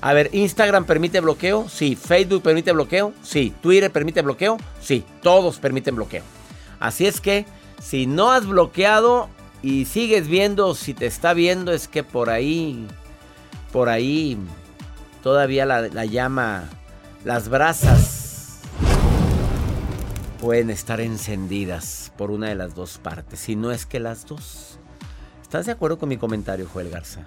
A 0.00 0.12
ver, 0.12 0.30
¿Instagram 0.32 0.84
permite 0.84 1.20
bloqueo? 1.20 1.68
Sí. 1.68 1.96
¿Facebook 1.96 2.42
permite 2.42 2.72
bloqueo? 2.72 3.12
Sí. 3.22 3.54
¿Twitter 3.62 3.90
permite 3.90 4.22
bloqueo? 4.22 4.58
Sí. 4.80 5.04
Todos 5.22 5.58
permiten 5.58 5.94
bloqueo. 5.96 6.22
Así 6.80 7.06
es 7.06 7.20
que, 7.20 7.46
si 7.80 8.06
no 8.06 8.30
has 8.30 8.46
bloqueado 8.46 9.28
y 9.62 9.86
sigues 9.86 10.28
viendo, 10.28 10.74
si 10.74 10.94
te 10.94 11.06
está 11.06 11.32
viendo, 11.32 11.72
es 11.72 11.88
que 11.88 12.02
por 12.02 12.28
ahí, 12.28 12.86
por 13.72 13.88
ahí, 13.88 14.36
todavía 15.22 15.64
la 15.64 16.04
llama, 16.04 16.68
las 17.24 17.48
brasas 17.48 18.58
pueden 20.40 20.70
estar 20.70 21.00
encendidas 21.00 22.12
por 22.18 22.30
una 22.30 22.48
de 22.48 22.54
las 22.54 22.74
dos 22.74 22.98
partes, 22.98 23.40
si 23.40 23.56
no 23.56 23.72
es 23.72 23.86
que 23.86 23.98
las 23.98 24.26
dos. 24.26 24.78
¿Estás 25.40 25.66
de 25.66 25.72
acuerdo 25.72 25.98
con 25.98 26.08
mi 26.08 26.16
comentario, 26.16 26.68
Joel 26.70 26.90
Garza? 26.90 27.22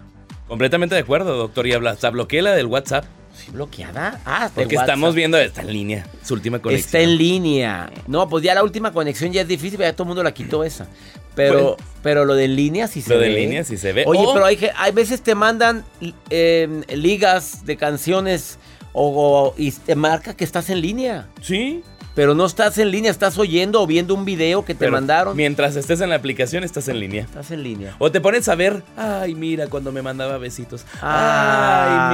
Completamente 0.47 0.95
de 0.95 1.01
acuerdo, 1.01 1.35
doctor. 1.35 1.65
Y 1.65 1.73
hasta 1.73 2.09
bloqueé 2.09 2.41
la 2.41 2.53
del 2.53 2.67
WhatsApp. 2.67 3.05
¿Sí 3.35 3.51
bloqueada? 3.51 4.19
Ah, 4.25 4.49
Porque 4.53 4.75
estamos 4.75 5.13
viendo, 5.13 5.37
está 5.37 5.61
en 5.61 5.71
línea, 5.71 6.07
su 6.23 6.33
última 6.33 6.59
conexión. 6.59 6.85
Está 6.85 6.99
en 6.99 7.17
línea. 7.17 7.91
No, 8.07 8.27
pues 8.27 8.43
ya 8.43 8.55
la 8.55 8.63
última 8.63 8.91
conexión 8.91 9.31
ya 9.31 9.41
es 9.41 9.47
difícil, 9.47 9.79
ya 9.79 9.93
todo 9.93 10.03
el 10.03 10.07
mundo 10.07 10.23
la 10.23 10.33
quitó 10.33 10.63
esa. 10.63 10.87
Pero, 11.35 11.75
Pues, 11.77 11.87
pero 12.01 12.25
lo 12.25 12.33
de 12.33 12.45
en 12.45 12.55
línea 12.55 12.87
sí 12.87 13.01
se 13.01 13.13
lo 13.13 13.19
ve. 13.19 13.29
de 13.29 13.35
línea 13.35 13.63
sí 13.63 13.77
se 13.77 13.93
ve. 13.93 14.05
Oye, 14.07 14.25
pero 14.33 14.45
hay 14.45 14.91
veces 14.91 15.21
te 15.21 15.35
mandan 15.35 15.85
eh, 16.31 16.81
ligas 16.95 17.63
de 17.65 17.77
canciones 17.77 18.57
o, 18.93 19.49
o- 19.49 19.53
y 19.57 19.71
te 19.71 19.95
marca 19.95 20.33
que 20.35 20.43
estás 20.43 20.69
en 20.69 20.81
línea. 20.81 21.27
Sí. 21.41 21.83
Pero 22.15 22.33
no 22.33 22.47
estás 22.47 22.79
en 22.79 22.89
línea, 22.89 23.11
estás 23.11 23.37
oyendo 23.37 23.79
o 23.79 23.85
viendo 23.85 24.15
un 24.15 24.25
video 24.25 24.65
que 24.65 24.73
te 24.73 24.79
Pero 24.79 24.91
mandaron. 24.93 25.37
Mientras 25.37 25.75
estés 25.75 26.01
en 26.01 26.09
la 26.09 26.15
aplicación, 26.15 26.63
estás 26.63 26.87
en 26.87 26.99
línea. 26.99 27.21
Estás 27.21 27.51
en 27.51 27.61
línea. 27.61 27.95
O 27.99 28.11
te 28.11 28.19
pones 28.19 28.49
a 28.49 28.55
ver, 28.55 28.81
ay, 28.97 29.35
mira 29.35 29.67
cuando 29.67 29.91
me 29.91 30.01
mandaba 30.01 30.39
besitos. 30.39 30.83
Ay, 30.99 31.03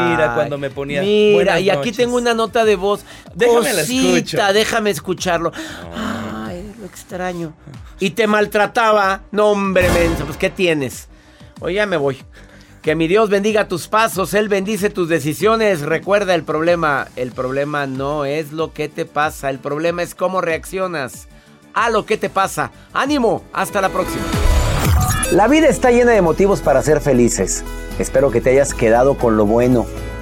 Ay, 0.06 0.12
mira 0.12 0.34
cuando 0.36 0.58
me 0.58 0.70
ponía. 0.70 1.02
Mira, 1.02 1.58
y 1.62 1.70
aquí 1.70 1.78
noches". 1.78 1.96
tengo 1.98 2.18
una 2.18 2.34
nota 2.34 2.66
de 2.66 2.76
voz. 2.76 3.06
Déjame 3.34 3.72
la 3.74 3.80
Cosita, 3.82 4.52
déjame 4.52 4.90
escucharlo. 4.90 5.54
Ay, 5.96 6.70
lo 6.80 6.86
extraño. 6.86 7.54
Y 8.02 8.10
te 8.10 8.28
maltrataba. 8.28 9.22
No, 9.32 9.52
hombre, 9.52 9.90
menso, 9.90 10.26
pues 10.26 10.36
¿qué 10.38 10.50
tienes? 10.50 11.08
Oye, 11.62 11.76
ya 11.76 11.86
me 11.86 11.96
voy. 11.96 12.18
Que 12.84 12.96
mi 12.96 13.08
Dios 13.08 13.30
bendiga 13.30 13.70
tus 13.70 13.88
pasos, 13.88 14.34
Él 14.34 14.50
bendice 14.50 14.90
tus 14.90 15.08
decisiones. 15.08 15.80
Recuerda 15.80 16.36
el 16.36 16.44
problema. 16.44 17.08
El 17.16 17.32
problema 17.32 17.88
no 17.88 18.26
es 18.26 18.52
lo 18.52 18.74
que 18.74 18.90
te 18.90 19.06
pasa, 19.06 19.50
el 19.50 19.60
problema 19.60 20.04
es 20.04 20.16
cómo 20.16 20.42
reaccionas 20.42 21.30
a 21.74 21.90
lo 21.90 22.06
que 22.06 22.18
te 22.18 22.30
pasa. 22.30 22.72
Ánimo, 22.92 23.46
hasta 23.54 23.80
la 23.80 23.88
próxima. 23.88 24.26
La 25.32 25.48
vida 25.48 25.70
está 25.70 25.92
llena 25.92 26.12
de 26.12 26.22
motivos 26.22 26.60
para 26.60 26.82
ser 26.82 27.00
felices. 27.00 27.64
Espero 28.00 28.32
que 28.32 28.42
te 28.42 28.50
hayas 28.50 28.74
quedado 28.74 29.18
con 29.18 29.38
lo 29.38 29.46
bueno 29.46 29.86